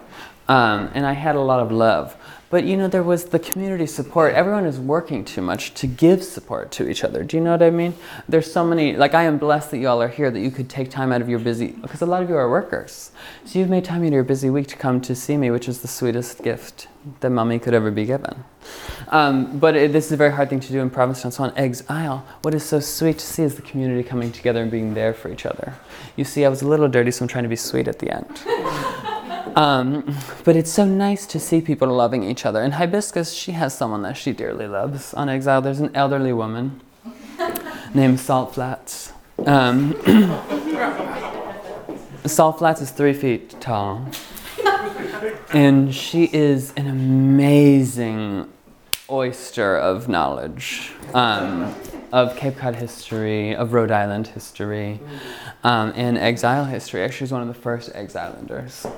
Um, 0.47 0.91
and 0.93 1.05
I 1.05 1.13
had 1.13 1.35
a 1.35 1.41
lot 1.41 1.59
of 1.59 1.71
love. 1.71 2.15
But 2.49 2.63
you 2.63 2.77
know, 2.77 2.87
there 2.87 3.03
was 3.03 3.25
the 3.25 3.39
community 3.39 3.87
support. 3.87 4.33
Everyone 4.33 4.65
is 4.65 4.79
working 4.79 5.25
too 5.25 5.41
much 5.41 5.73
to 5.75 5.87
give 5.87 6.23
support 6.23 6.71
to 6.73 6.87
each 6.87 7.03
other. 7.03 7.23
Do 7.23 7.37
you 7.37 7.43
know 7.43 7.51
what 7.51 7.63
I 7.63 7.71
mean? 7.71 7.95
There's 8.29 8.51
so 8.51 8.63
many, 8.63 8.95
like, 8.95 9.13
I 9.13 9.23
am 9.23 9.37
blessed 9.37 9.71
that 9.71 9.79
y'all 9.79 10.01
are 10.01 10.07
here, 10.07 10.29
that 10.29 10.39
you 10.39 10.51
could 10.51 10.69
take 10.69 10.91
time 10.91 11.11
out 11.11 11.21
of 11.21 11.29
your 11.29 11.39
busy, 11.39 11.69
because 11.81 12.01
a 12.01 12.05
lot 12.05 12.21
of 12.21 12.29
you 12.29 12.35
are 12.35 12.49
workers. 12.49 13.11
So 13.45 13.59
you've 13.59 13.69
made 13.69 13.83
time 13.83 14.01
out 14.01 14.07
of 14.07 14.13
your 14.13 14.23
busy 14.23 14.49
week 14.49 14.67
to 14.67 14.75
come 14.75 15.01
to 15.01 15.15
see 15.15 15.37
me, 15.37 15.49
which 15.49 15.67
is 15.67 15.81
the 15.81 15.87
sweetest 15.87 16.43
gift 16.43 16.87
that 17.19 17.29
mommy 17.29 17.59
could 17.59 17.73
ever 17.73 17.91
be 17.91 18.05
given. 18.05 18.43
Um, 19.09 19.59
but 19.59 19.75
it, 19.75 19.91
this 19.91 20.07
is 20.07 20.11
a 20.11 20.17
very 20.17 20.31
hard 20.31 20.49
thing 20.49 20.59
to 20.59 20.71
do 20.71 20.79
in 20.79 20.89
Provincetown. 20.89 21.31
So 21.31 21.43
on 21.43 21.53
Eggs 21.55 21.83
Isle, 21.89 22.25
what 22.41 22.53
is 22.53 22.63
so 22.63 22.79
sweet 22.79 23.19
to 23.19 23.25
see 23.25 23.43
is 23.43 23.55
the 23.55 23.61
community 23.61 24.07
coming 24.07 24.31
together 24.31 24.61
and 24.61 24.71
being 24.71 24.93
there 24.93 25.13
for 25.13 25.31
each 25.31 25.45
other. 25.45 25.75
You 26.15 26.23
see, 26.23 26.45
I 26.45 26.49
was 26.49 26.61
a 26.61 26.67
little 26.67 26.87
dirty, 26.87 27.11
so 27.11 27.25
I'm 27.25 27.27
trying 27.27 27.43
to 27.43 27.49
be 27.49 27.55
sweet 27.55 27.87
at 27.87 27.99
the 27.99 28.11
end. 28.11 29.04
Um, 29.55 30.17
but 30.43 30.55
it's 30.55 30.71
so 30.71 30.85
nice 30.85 31.25
to 31.27 31.39
see 31.39 31.61
people 31.61 31.87
loving 31.87 32.23
each 32.23 32.45
other. 32.45 32.61
And 32.61 32.73
Hibiscus, 32.73 33.33
she 33.33 33.53
has 33.53 33.75
someone 33.75 34.01
that 34.01 34.17
she 34.17 34.33
dearly 34.33 34.67
loves. 34.67 35.13
On 35.13 35.29
Exile, 35.29 35.61
there's 35.61 35.79
an 35.79 35.95
elderly 35.95 36.33
woman 36.33 36.81
named 37.93 38.19
Salt 38.19 38.53
Flats. 38.53 39.13
Um, 39.45 39.93
Salt 42.25 42.57
Flats 42.59 42.81
is 42.81 42.91
three 42.91 43.13
feet 43.13 43.61
tall. 43.61 44.05
And 45.51 45.95
she 45.95 46.29
is 46.33 46.73
an 46.75 46.87
amazing 46.87 48.51
oyster 49.09 49.77
of 49.77 50.09
knowledge 50.09 50.91
um, 51.13 51.73
of 52.11 52.35
Cape 52.35 52.57
Cod 52.57 52.75
history, 52.75 53.55
of 53.55 53.71
Rhode 53.73 53.91
Island 53.91 54.27
history, 54.27 54.99
um, 55.63 55.93
and 55.95 56.17
exile 56.17 56.65
history. 56.65 57.03
Actually, 57.03 57.17
she's 57.17 57.31
one 57.31 57.41
of 57.41 57.47
the 57.47 57.53
first 57.53 57.93
exilanders. 57.93 58.91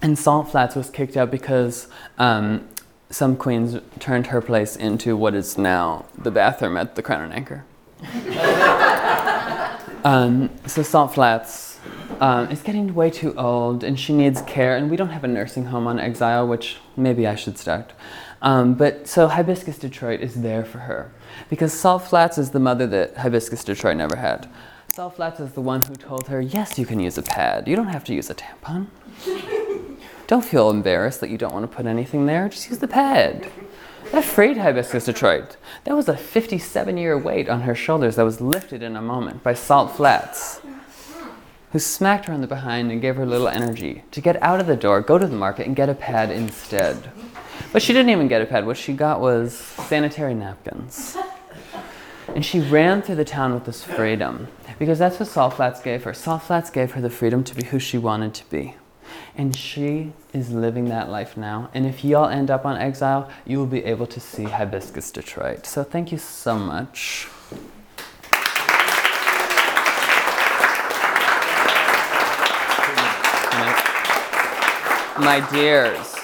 And 0.00 0.18
Salt 0.18 0.50
Flats 0.50 0.76
was 0.76 0.90
kicked 0.90 1.16
out 1.16 1.30
because 1.30 1.88
um, 2.18 2.68
some 3.10 3.36
queens 3.36 3.76
turned 3.98 4.28
her 4.28 4.40
place 4.40 4.76
into 4.76 5.16
what 5.16 5.34
is 5.34 5.58
now 5.58 6.04
the 6.16 6.30
bathroom 6.30 6.76
at 6.76 6.94
the 6.94 7.02
Crown 7.02 7.22
and 7.22 7.32
Anchor. 7.32 7.64
um, 10.04 10.50
so 10.66 10.82
Salt 10.82 11.14
Flats 11.14 11.80
um, 12.20 12.50
is 12.50 12.62
getting 12.62 12.94
way 12.94 13.10
too 13.10 13.34
old 13.36 13.82
and 13.82 13.98
she 13.98 14.12
needs 14.12 14.42
care, 14.42 14.76
and 14.76 14.90
we 14.90 14.96
don't 14.96 15.10
have 15.10 15.24
a 15.24 15.28
nursing 15.28 15.66
home 15.66 15.86
on 15.86 15.98
Exile, 15.98 16.46
which 16.46 16.76
maybe 16.96 17.26
I 17.26 17.34
should 17.34 17.58
start. 17.58 17.92
Um, 18.40 18.74
but 18.74 19.08
so 19.08 19.26
Hibiscus 19.26 19.78
Detroit 19.78 20.20
is 20.20 20.42
there 20.42 20.64
for 20.64 20.78
her 20.78 21.10
because 21.50 21.72
Salt 21.72 22.04
Flats 22.04 22.38
is 22.38 22.50
the 22.50 22.60
mother 22.60 22.86
that 22.86 23.16
Hibiscus 23.16 23.64
Detroit 23.64 23.96
never 23.96 24.16
had. 24.16 24.48
Salt 24.92 25.16
Flats 25.16 25.40
is 25.40 25.52
the 25.52 25.60
one 25.60 25.82
who 25.82 25.94
told 25.94 26.28
her, 26.28 26.40
yes, 26.40 26.78
you 26.78 26.86
can 26.86 27.00
use 27.00 27.18
a 27.18 27.22
pad. 27.22 27.66
You 27.66 27.76
don't 27.76 27.88
have 27.88 28.04
to 28.04 28.14
use 28.14 28.30
a 28.30 28.34
tampon. 28.34 28.86
don't 30.28 30.44
feel 30.44 30.68
embarrassed 30.68 31.22
that 31.22 31.30
you 31.30 31.38
don't 31.38 31.54
want 31.54 31.68
to 31.68 31.74
put 31.74 31.86
anything 31.86 32.26
there. 32.26 32.50
Just 32.50 32.68
use 32.68 32.78
the 32.78 32.86
pad. 32.86 33.50
That 34.12 34.24
freed 34.24 34.58
Hibiscus 34.58 35.06
Detroit. 35.06 35.56
That 35.84 35.96
was 35.96 36.06
a 36.06 36.16
57 36.18 36.98
year 36.98 37.16
weight 37.16 37.48
on 37.48 37.62
her 37.62 37.74
shoulders 37.74 38.16
that 38.16 38.24
was 38.24 38.38
lifted 38.38 38.82
in 38.82 38.94
a 38.94 39.00
moment 39.00 39.42
by 39.42 39.54
Salt 39.54 39.96
Flats, 39.96 40.60
who 41.72 41.78
smacked 41.78 42.26
her 42.26 42.34
on 42.34 42.42
the 42.42 42.46
behind 42.46 42.92
and 42.92 43.00
gave 43.00 43.16
her 43.16 43.22
a 43.22 43.26
little 43.26 43.48
energy 43.48 44.04
to 44.10 44.20
get 44.20 44.40
out 44.42 44.60
of 44.60 44.66
the 44.66 44.76
door, 44.76 45.00
go 45.00 45.16
to 45.16 45.26
the 45.26 45.34
market, 45.34 45.66
and 45.66 45.74
get 45.74 45.88
a 45.88 45.94
pad 45.94 46.30
instead. 46.30 47.10
But 47.72 47.80
she 47.80 47.94
didn't 47.94 48.10
even 48.10 48.28
get 48.28 48.42
a 48.42 48.46
pad. 48.46 48.66
What 48.66 48.76
she 48.76 48.92
got 48.92 49.20
was 49.20 49.54
sanitary 49.54 50.34
napkins. 50.34 51.16
And 52.34 52.44
she 52.44 52.60
ran 52.60 53.00
through 53.00 53.16
the 53.16 53.24
town 53.24 53.54
with 53.54 53.64
this 53.64 53.82
freedom 53.82 54.48
because 54.78 54.98
that's 54.98 55.18
what 55.18 55.28
Salt 55.28 55.54
Flats 55.54 55.80
gave 55.80 56.04
her. 56.04 56.12
Salt 56.12 56.42
Flats 56.42 56.68
gave 56.68 56.92
her 56.92 57.00
the 57.00 57.08
freedom 57.08 57.42
to 57.44 57.54
be 57.54 57.64
who 57.64 57.78
she 57.78 57.96
wanted 57.96 58.34
to 58.34 58.48
be. 58.50 58.76
And 59.38 59.54
she 59.54 60.12
is 60.32 60.50
living 60.50 60.86
that 60.86 61.08
life 61.08 61.36
now. 61.36 61.70
And 61.72 61.86
if 61.86 62.04
y'all 62.04 62.28
end 62.28 62.50
up 62.50 62.66
on 62.66 62.76
exile, 62.76 63.30
you 63.46 63.58
will 63.58 63.66
be 63.66 63.84
able 63.84 64.08
to 64.08 64.18
see 64.18 64.42
Hibiscus 64.42 65.12
Detroit. 65.12 65.64
So 65.64 65.84
thank 65.84 66.10
you 66.10 66.18
so 66.18 66.58
much. 66.58 67.28
My 75.20 75.46
dears, 75.52 76.16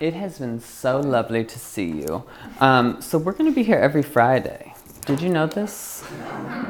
it 0.00 0.14
has 0.14 0.40
been 0.40 0.58
so 0.58 0.98
lovely 0.98 1.44
to 1.44 1.58
see 1.58 1.90
you. 1.90 2.24
Um, 2.58 3.00
so 3.00 3.16
we're 3.16 3.32
going 3.32 3.50
to 3.50 3.54
be 3.54 3.62
here 3.62 3.78
every 3.78 4.02
Friday. 4.02 4.74
Did 5.06 5.20
you 5.20 5.28
know 5.28 5.46
this? 5.46 6.04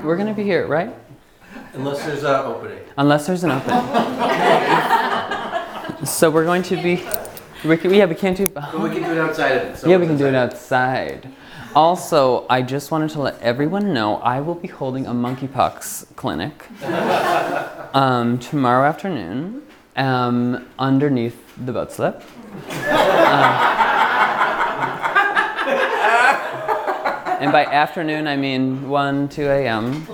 We're 0.03 0.17
going 0.17 0.29
to 0.29 0.35
be 0.35 0.43
here, 0.43 0.67
right? 0.67 0.95
Unless 1.73 2.05
there's 2.05 2.23
an 2.23 2.35
opening. 2.35 2.81
Unless 2.99 3.27
there's 3.27 3.45
an 3.45 3.51
opening. 3.53 5.09
so 6.05 6.31
we're 6.31 6.45
going 6.45 6.63
to 6.65 6.77
be. 6.77 7.05
We 7.65 7.77
can, 7.77 7.95
yeah, 7.95 8.07
we 8.07 8.15
can't 8.15 8.37
do. 8.37 8.49
But 8.49 8.79
we 8.79 8.91
can 8.91 9.03
do 9.03 9.13
it 9.13 9.19
outside 9.19 9.53
of 9.53 9.63
it. 9.69 9.79
so 9.79 9.89
yeah, 9.89 9.97
we 9.97 10.07
can 10.07 10.17
do 10.17 10.27
it 10.27 10.35
outside. 10.35 11.29
Also, 11.75 12.45
I 12.51 12.61
just 12.61 12.91
wanted 12.91 13.11
to 13.11 13.21
let 13.21 13.41
everyone 13.41 13.95
know 13.95 14.17
I 14.17 14.41
will 14.41 14.57
be 14.57 14.69
holding 14.69 15.07
a 15.07 15.13
monkeypox 15.13 16.15
clinic 16.17 16.67
um, 17.95 18.39
tomorrow 18.39 18.87
afternoon 18.87 19.63
um, 19.97 20.69
underneath 20.79 21.39
the 21.65 21.73
boat 21.73 21.93
slip. 21.93 22.23
and 27.41 27.53
by 27.53 27.65
afternoon, 27.65 28.27
I 28.27 28.37
mean 28.37 28.89
1, 28.89 29.29
2 29.31 29.43
a.m. 29.47 30.07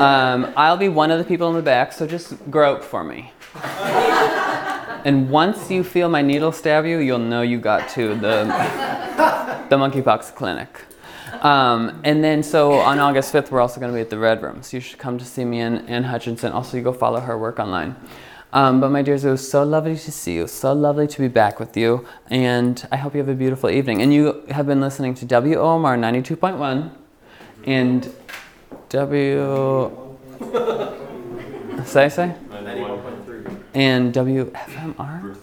Um, 0.00 0.52
I'll 0.56 0.76
be 0.76 0.88
one 0.88 1.10
of 1.10 1.18
the 1.18 1.24
people 1.24 1.48
in 1.48 1.56
the 1.56 1.62
back, 1.62 1.92
so 1.92 2.06
just 2.06 2.34
grope 2.50 2.84
for 2.84 3.02
me. 3.02 3.32
And 5.08 5.30
once 5.30 5.70
you 5.70 5.82
feel 5.84 6.10
my 6.10 6.20
needle 6.20 6.52
stab 6.52 6.84
you, 6.84 6.98
you'll 6.98 7.18
know 7.18 7.40
you 7.40 7.58
got 7.58 7.88
to 7.94 8.08
the, 8.08 8.44
the 9.70 9.76
monkeypox 9.76 10.34
clinic. 10.34 10.84
Um, 11.40 12.02
and 12.04 12.22
then, 12.22 12.42
so 12.42 12.72
on 12.74 12.98
August 12.98 13.32
5th, 13.32 13.50
we're 13.50 13.62
also 13.62 13.80
going 13.80 13.90
to 13.90 13.96
be 13.96 14.02
at 14.02 14.10
the 14.10 14.18
Red 14.18 14.42
Room. 14.42 14.62
So 14.62 14.76
you 14.76 14.82
should 14.82 14.98
come 14.98 15.16
to 15.16 15.24
see 15.24 15.46
me 15.46 15.60
and 15.60 15.88
Ann 15.88 16.04
Hutchinson. 16.04 16.52
Also, 16.52 16.76
you 16.76 16.82
go 16.82 16.92
follow 16.92 17.20
her 17.20 17.38
work 17.38 17.58
online. 17.58 17.96
Um, 18.52 18.82
but 18.82 18.90
my 18.90 19.00
dears, 19.00 19.24
it 19.24 19.30
was 19.30 19.50
so 19.50 19.64
lovely 19.64 19.96
to 19.96 20.12
see 20.12 20.34
you. 20.34 20.46
So 20.46 20.74
lovely 20.74 21.06
to 21.06 21.18
be 21.22 21.28
back 21.28 21.58
with 21.58 21.74
you. 21.74 22.06
And 22.28 22.86
I 22.92 22.98
hope 22.98 23.14
you 23.14 23.20
have 23.20 23.30
a 23.30 23.34
beautiful 23.34 23.70
evening. 23.70 24.02
And 24.02 24.12
you 24.12 24.44
have 24.50 24.66
been 24.66 24.82
listening 24.82 25.14
to 25.14 25.24
WOMR 25.24 25.98
92.1 25.98 26.90
and 27.64 28.14
W. 28.90 30.18
Say, 31.86 32.10
say? 32.10 32.34
And 33.74 34.12
WFMR? 34.14 35.36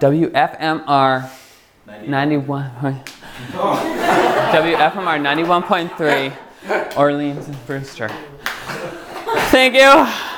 WFMR 0.00 1.30
91. 2.06 2.70
WFMR 4.50 5.18
91.3 5.20 6.96
Orleans 6.96 7.46
and 7.48 7.66
Brewster. 7.66 8.08
Thank 9.50 9.74
you. 9.74 10.29